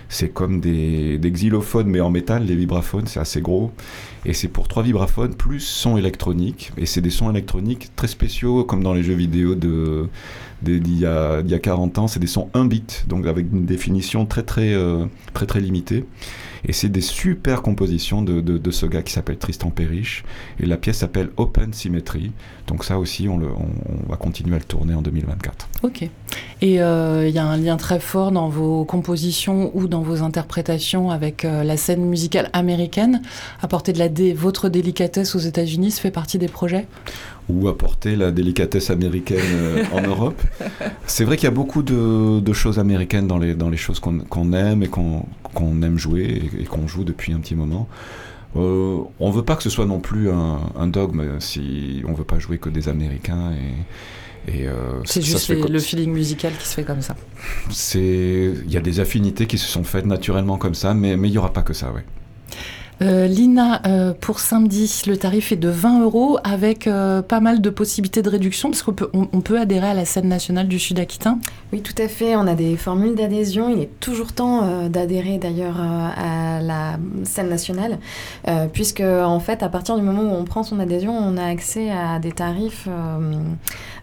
C'est 0.08 0.30
comme 0.30 0.60
des, 0.60 1.20
xylophones 1.20 1.88
mais 1.88 2.00
en 2.00 2.12
métal, 2.12 2.46
les 2.46 2.56
vibraphones, 2.56 3.08
c'est 3.08 3.20
assez 3.20 3.42
gros. 3.42 3.72
Et 4.24 4.34
c'est 4.34 4.50
pour 4.50 4.68
trois 4.68 4.84
vibraphones 4.84 5.34
plus 5.34 5.62
son 5.62 5.98
électronique. 5.98 6.72
Et 6.78 6.86
c'est 6.86 7.02
des 7.02 7.10
sons 7.10 7.32
électroniques 7.32 7.90
très 7.96 8.08
spéciaux, 8.08 8.66
comme 8.66 8.84
dans 8.84 8.94
les 8.94 9.02
jeux 9.02 9.16
vidéo 9.16 9.56
d'il 9.56 11.00
y, 11.00 11.08
a, 11.08 11.42
y 11.42 11.56
a 11.56 11.60
40 11.60 11.98
ans. 11.98 12.08
C'est 12.08 12.20
des 12.20 12.28
sons 12.28 12.50
1 12.54 12.66
bit, 12.66 13.06
donc 13.08 13.26
avec 13.26 13.48
une 13.52 13.66
définition 13.66 14.28
très 14.28 14.44
très, 14.44 14.76
euh, 14.76 15.06
très, 15.34 15.48
très 15.48 15.60
limitée. 15.60 16.06
Et 16.68 16.74
c'est 16.74 16.89
des 16.89 17.01
super 17.01 17.61
compositions 17.61 18.22
de, 18.22 18.41
de, 18.41 18.72
ce 18.72 18.86
gars 18.86 19.03
qui 19.03 19.13
s'appelle 19.13 19.38
Tristan 19.38 19.70
Parrish. 19.70 20.24
Et 20.59 20.66
la 20.66 20.78
pièce 20.78 20.97
s'appelle 20.97 21.30
Open 21.38 21.74
Symmetry. 21.74 22.32
Donc 22.68 22.84
ça 22.84 22.97
aussi, 22.97 23.30
on, 23.30 23.38
le, 23.38 23.47
on, 23.47 23.68
on 24.07 24.09
va 24.09 24.18
continuer 24.18 24.55
à 24.55 24.59
le 24.59 24.63
tourner 24.63 24.93
en 24.93 25.01
2024. 25.01 25.68
Ok. 25.84 26.09
Et 26.61 26.82
euh, 26.82 27.28
il 27.28 27.36
y 27.36 27.38
a 27.38 27.45
un 27.45 27.57
lien 27.57 27.78
très 27.78 27.99
fort 27.99 28.32
dans 28.32 28.49
vos 28.49 28.86
compositions 28.86 29.72
ou 29.76 29.88
dans 29.88 30.01
vos 30.01 30.24
interprétations 30.24 31.11
avec 31.11 31.45
euh, 31.45 31.63
la 31.63 31.78
scène 31.78 32.05
musicale 32.05 32.49
américaine. 32.53 33.22
Apporter 33.61 33.93
de 33.93 33.99
la 33.99 34.09
dé 34.09 34.34
votre 34.34 34.70
délicatesse 34.70 35.36
aux 35.36 35.39
États-Unis, 35.39 35.91
ça 35.91 36.01
fait 36.01 36.11
partie 36.11 36.38
des 36.38 36.47
projets? 36.47 36.88
Ou 37.49 37.68
apporter 37.68 38.16
la 38.16 38.32
délicatesse 38.32 38.89
américaine 38.89 39.39
euh, 39.53 39.84
en 39.93 40.01
Europe. 40.07 40.41
C'est 41.05 41.26
vrai 41.26 41.36
qu'il 41.38 41.45
y 41.45 41.47
a 41.47 41.51
beaucoup 41.51 41.84
de, 41.84 42.39
de 42.39 42.53
choses 42.53 42.80
américaines 42.80 43.28
dans 43.28 43.38
les, 43.38 43.53
dans 43.53 43.70
les 43.70 43.78
choses 43.78 43.99
qu'on 43.99 44.53
aime 44.53 44.82
et 44.82 44.88
qu'on 44.88 45.24
aime 45.84 45.97
jouer 45.97 46.24
et, 46.24 46.61
et 46.61 46.66
qu'on 46.66 46.88
joue 46.88 47.03
depuis 47.03 47.34
un 47.34 47.39
petit 47.39 47.55
moment. 47.55 47.88
Euh, 48.56 48.99
on 49.20 49.32
veut 49.32 49.43
pas 49.43 49.56
que 49.56 49.64
ce 49.64 49.70
soit 49.70 49.86
non 49.86 49.99
plus 49.99 50.30
un, 50.30 50.60
un 50.78 50.88
dogme 50.88 51.39
si 51.39 52.01
on 52.08 52.14
veut 52.14 52.24
pas 52.24 52.39
jouer 52.39 52.58
que 52.58 52.70
des 52.70 52.88
Américains 52.88 53.51
et, 54.47 54.60
et, 54.60 54.68
euh, 54.68 55.01
C'est 55.03 55.22
juste 55.22 55.39
se 55.39 55.45
fait 55.47 55.56
les- 55.56 55.62
comme- 55.62 55.74
le 55.74 55.80
feeling 55.80 56.12
musical 56.14 56.53
qui 56.58 56.68
se 56.68 56.74
fait 56.76 56.84
comme 56.84 57.01
ça. 57.01 57.16
C'est 57.72 58.53
il 58.66 58.72
y 58.72 58.78
a 58.78 58.82
des 58.82 58.99
affinités 58.99 59.45
qui 59.47 59.58
se 59.58 59.68
sont 59.68 59.84
faites 59.84 60.06
naturellement 60.06 60.58
comme 60.58 60.76
ça, 60.76 60.93
mais 60.93 61.18
mais 61.18 61.30
il 61.30 61.34
y 61.34 61.38
aura 61.38 61.51
pas 61.51 61.64
que 61.64 61.74
ça, 61.74 61.91
ouais. 61.91 62.06
Euh, 63.02 63.28
Lina, 63.28 63.82
euh, 63.86 64.14
pour 64.20 64.39
samedi, 64.39 65.04
le 65.06 65.18
tarif 65.18 65.52
est 65.52 65.58
de 65.58 65.68
20 65.68 66.04
euros 66.04 66.38
avec 66.43 66.88
euh, 66.88 67.22
pas 67.22 67.41
mal 67.41 67.60
de 67.62 67.70
possibilités 67.70 68.22
de 68.22 68.30
réduction 68.30 68.70
parce 68.70 68.84
qu'on 68.84 68.93
peut, 68.93 69.10
on, 69.14 69.28
on 69.34 69.41
peut 69.41 69.60
adhérer 69.60 69.88
à 69.88 69.93
la 69.93 70.06
scène 70.06 70.30
nationale 70.30 70.68
du 70.70 70.80
Sud-Aquitain. 70.80 71.39
Oui, 71.74 71.82
tout 71.82 72.00
à 72.02 72.08
fait. 72.08 72.38
On 72.38 72.48
a 72.48 72.56
des 72.56 72.78
formules 72.78 73.16
d'adhésion. 73.16 73.70
Il 73.70 73.82
est 73.82 74.00
toujours 74.00 74.32
temps 74.32 74.88
d'adhérer 74.88 75.38
d'ailleurs 75.38 75.78
à 75.80 76.62
la 76.62 76.98
scène 77.24 77.50
nationale, 77.50 78.00
puisque 78.72 79.02
en 79.02 79.39
fait, 79.39 79.62
à 79.64 79.70
partir 79.70 79.96
du 79.98 80.02
moment 80.02 80.22
où 80.22 80.36
on 80.36 80.46
prend 80.46 80.64
son 80.64 80.80
adhésion, 80.80 81.12
on 81.18 81.38
a 81.38 81.46
accès 81.46 81.91
à 81.91 82.20
des 82.20 82.32
tarifs 82.32 82.88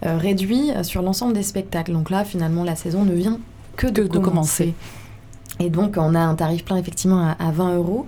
réduits 0.02 0.70
sur 0.82 1.02
l'ensemble 1.02 1.32
des 1.32 1.42
spectacles. 1.42 1.92
Donc 1.92 2.10
là, 2.10 2.24
finalement, 2.24 2.64
la 2.64 2.76
saison 2.76 3.04
ne 3.04 3.14
vient 3.14 3.38
que 3.76 3.86
de, 3.86 4.02
Que 4.02 4.08
de 4.08 4.18
commencer. 4.18 4.74
Et 5.60 5.70
donc, 5.70 5.96
on 5.96 6.14
a 6.14 6.20
un 6.20 6.34
tarif 6.34 6.64
plein 6.64 6.76
effectivement 6.76 7.20
à, 7.20 7.36
à 7.38 7.50
20 7.50 7.76
euros. 7.76 8.06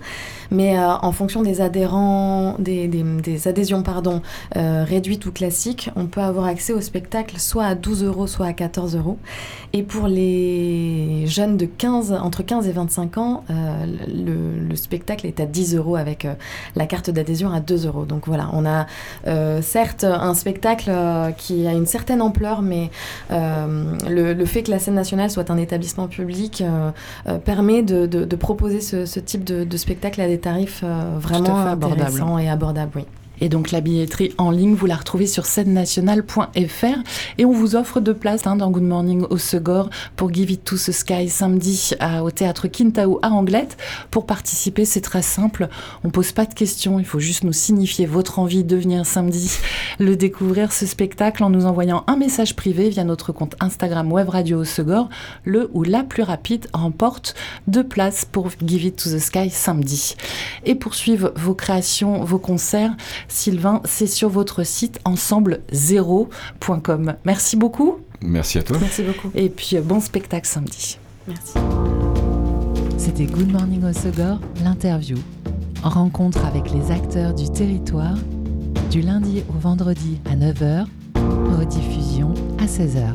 Mais 0.51 0.77
euh, 0.77 0.93
en 1.01 1.11
fonction 1.11 1.41
des 1.41 1.61
adhérents, 1.61 2.55
des, 2.59 3.47
adhésions 3.47 3.83
pardon, 3.83 4.21
euh, 4.55 4.83
réduites 4.87 5.25
ou 5.25 5.31
classiques, 5.31 5.89
on 5.95 6.05
peut 6.05 6.21
avoir 6.21 6.45
accès 6.45 6.73
au 6.73 6.81
spectacle 6.81 7.39
soit 7.39 7.65
à 7.65 7.75
12 7.75 8.03
euros, 8.03 8.27
soit 8.27 8.47
à 8.47 8.53
14 8.53 8.95
euros. 8.95 9.17
Et 9.73 9.83
pour 9.83 10.07
les 10.07 11.25
jeunes 11.27 11.57
de 11.57 11.65
15, 11.65 12.13
entre 12.13 12.43
15 12.43 12.67
et 12.67 12.71
25 12.71 13.17
ans, 13.17 13.43
euh, 13.49 13.85
le, 14.07 14.67
le 14.67 14.75
spectacle 14.75 15.25
est 15.25 15.39
à 15.39 15.45
10 15.45 15.75
euros 15.75 15.95
avec 15.95 16.27
la 16.75 16.85
carte 16.85 17.09
d'adhésion 17.09 17.51
à 17.51 17.59
2 17.59 17.87
euros. 17.87 18.05
Donc 18.05 18.27
voilà, 18.27 18.49
on 18.53 18.65
a 18.65 18.85
certes 19.61 20.03
un 20.03 20.33
spectacle 20.33 20.91
qui 21.37 21.67
a 21.67 21.73
une 21.73 21.85
certaine 21.85 22.21
ampleur, 22.21 22.61
mais 22.61 22.89
le, 23.29 24.45
fait 24.45 24.63
que 24.63 24.71
la 24.71 24.79
scène 24.79 24.95
nationale 24.95 25.29
soit 25.29 25.49
un 25.49 25.57
établissement 25.57 26.07
public 26.07 26.63
permet 27.43 27.83
de, 27.83 28.35
proposer 28.35 28.81
ce, 28.81 29.05
ce 29.05 29.19
type 29.19 29.43
de, 29.43 29.63
de 29.63 29.77
spectacle 29.77 30.21
à 30.21 30.27
des 30.27 30.34
tarifs 30.39 30.81
euh, 30.83 31.17
vraiment 31.19 31.63
fait 31.63 31.69
abordables. 31.69 32.01
intéressants 32.01 32.37
et 32.37 32.49
abordables. 32.49 32.91
Oui. 32.95 33.05
Et 33.41 33.49
donc 33.49 33.71
la 33.71 33.81
billetterie 33.81 34.33
en 34.37 34.51
ligne, 34.51 34.75
vous 34.75 34.85
la 34.85 34.95
retrouvez 34.95 35.27
sur 35.27 35.45
scène-nationale.fr 35.45 36.85
et 37.37 37.45
on 37.45 37.51
vous 37.51 37.75
offre 37.75 37.99
deux 37.99 38.13
places 38.13 38.47
hein, 38.47 38.55
dans 38.55 38.71
Good 38.71 38.83
Morning 38.83 39.25
au 39.29 39.37
Segor 39.37 39.89
pour 40.15 40.33
Give 40.33 40.51
It 40.51 40.63
to 40.63 40.75
the 40.75 40.91
Sky 40.91 41.29
samedi 41.29 41.91
au 42.23 42.31
théâtre 42.31 42.67
Quintao 42.67 43.19
à 43.21 43.29
Anglette. 43.29 43.77
Pour 44.11 44.25
participer, 44.25 44.85
c'est 44.85 45.01
très 45.01 45.21
simple. 45.21 45.69
On 46.03 46.09
pose 46.09 46.31
pas 46.31 46.45
de 46.45 46.53
questions, 46.53 46.99
il 46.99 47.05
faut 47.05 47.19
juste 47.19 47.43
nous 47.43 47.53
signifier 47.53 48.05
votre 48.05 48.39
envie 48.39 48.63
de 48.63 48.75
venir 48.75 49.05
samedi 49.05 49.51
le 49.99 50.15
découvrir 50.15 50.71
ce 50.71 50.85
spectacle 50.85 51.43
en 51.43 51.49
nous 51.49 51.65
envoyant 51.65 52.03
un 52.07 52.17
message 52.17 52.55
privé 52.55 52.89
via 52.89 53.03
notre 53.03 53.31
compte 53.31 53.55
Instagram 53.59 54.11
Web 54.11 54.29
Radio 54.29 54.59
au 54.59 54.65
Segor. 54.65 55.09
Le 55.43 55.69
ou 55.73 55.83
la 55.83 56.03
plus 56.03 56.23
rapide 56.23 56.67
remporte 56.73 57.35
deux 57.67 57.85
places 57.85 58.25
pour 58.25 58.49
Give 58.65 58.85
It 58.85 58.95
to 58.95 59.09
the 59.09 59.19
Sky 59.19 59.49
samedi. 59.49 60.15
Et 60.65 60.75
pour 60.75 60.95
suivre 60.95 61.33
vos 61.35 61.53
créations, 61.53 62.23
vos 62.23 62.39
concerts, 62.39 62.95
Sylvain, 63.27 63.81
c'est 63.85 64.07
sur 64.07 64.29
votre 64.29 64.63
site 64.65 64.99
ensemble0.com. 65.05 67.15
Merci 67.25 67.57
beaucoup 67.57 67.97
Merci 68.21 68.57
à 68.59 68.63
toi. 68.63 68.77
Merci 68.79 69.03
beaucoup. 69.03 69.29
et 69.35 69.49
puis 69.49 69.75
euh, 69.77 69.81
bon 69.81 69.99
spectacle 69.99 70.47
samedi. 70.47 70.97
Merci. 71.27 71.53
C'était 72.97 73.25
Good 73.25 73.51
Morning 73.51 73.83
au 73.83 73.93
Segor, 73.93 74.39
l'interview. 74.63 75.17
Rencontre 75.83 76.45
avec 76.45 76.71
les 76.71 76.91
acteurs 76.91 77.33
du 77.33 77.49
territoire, 77.51 78.15
du 78.89 79.01
lundi 79.01 79.43
au 79.49 79.59
vendredi 79.59 80.19
à 80.31 80.35
9h, 80.35 80.85
rediffusion 81.59 82.33
à 82.59 82.65
16h. 82.65 83.13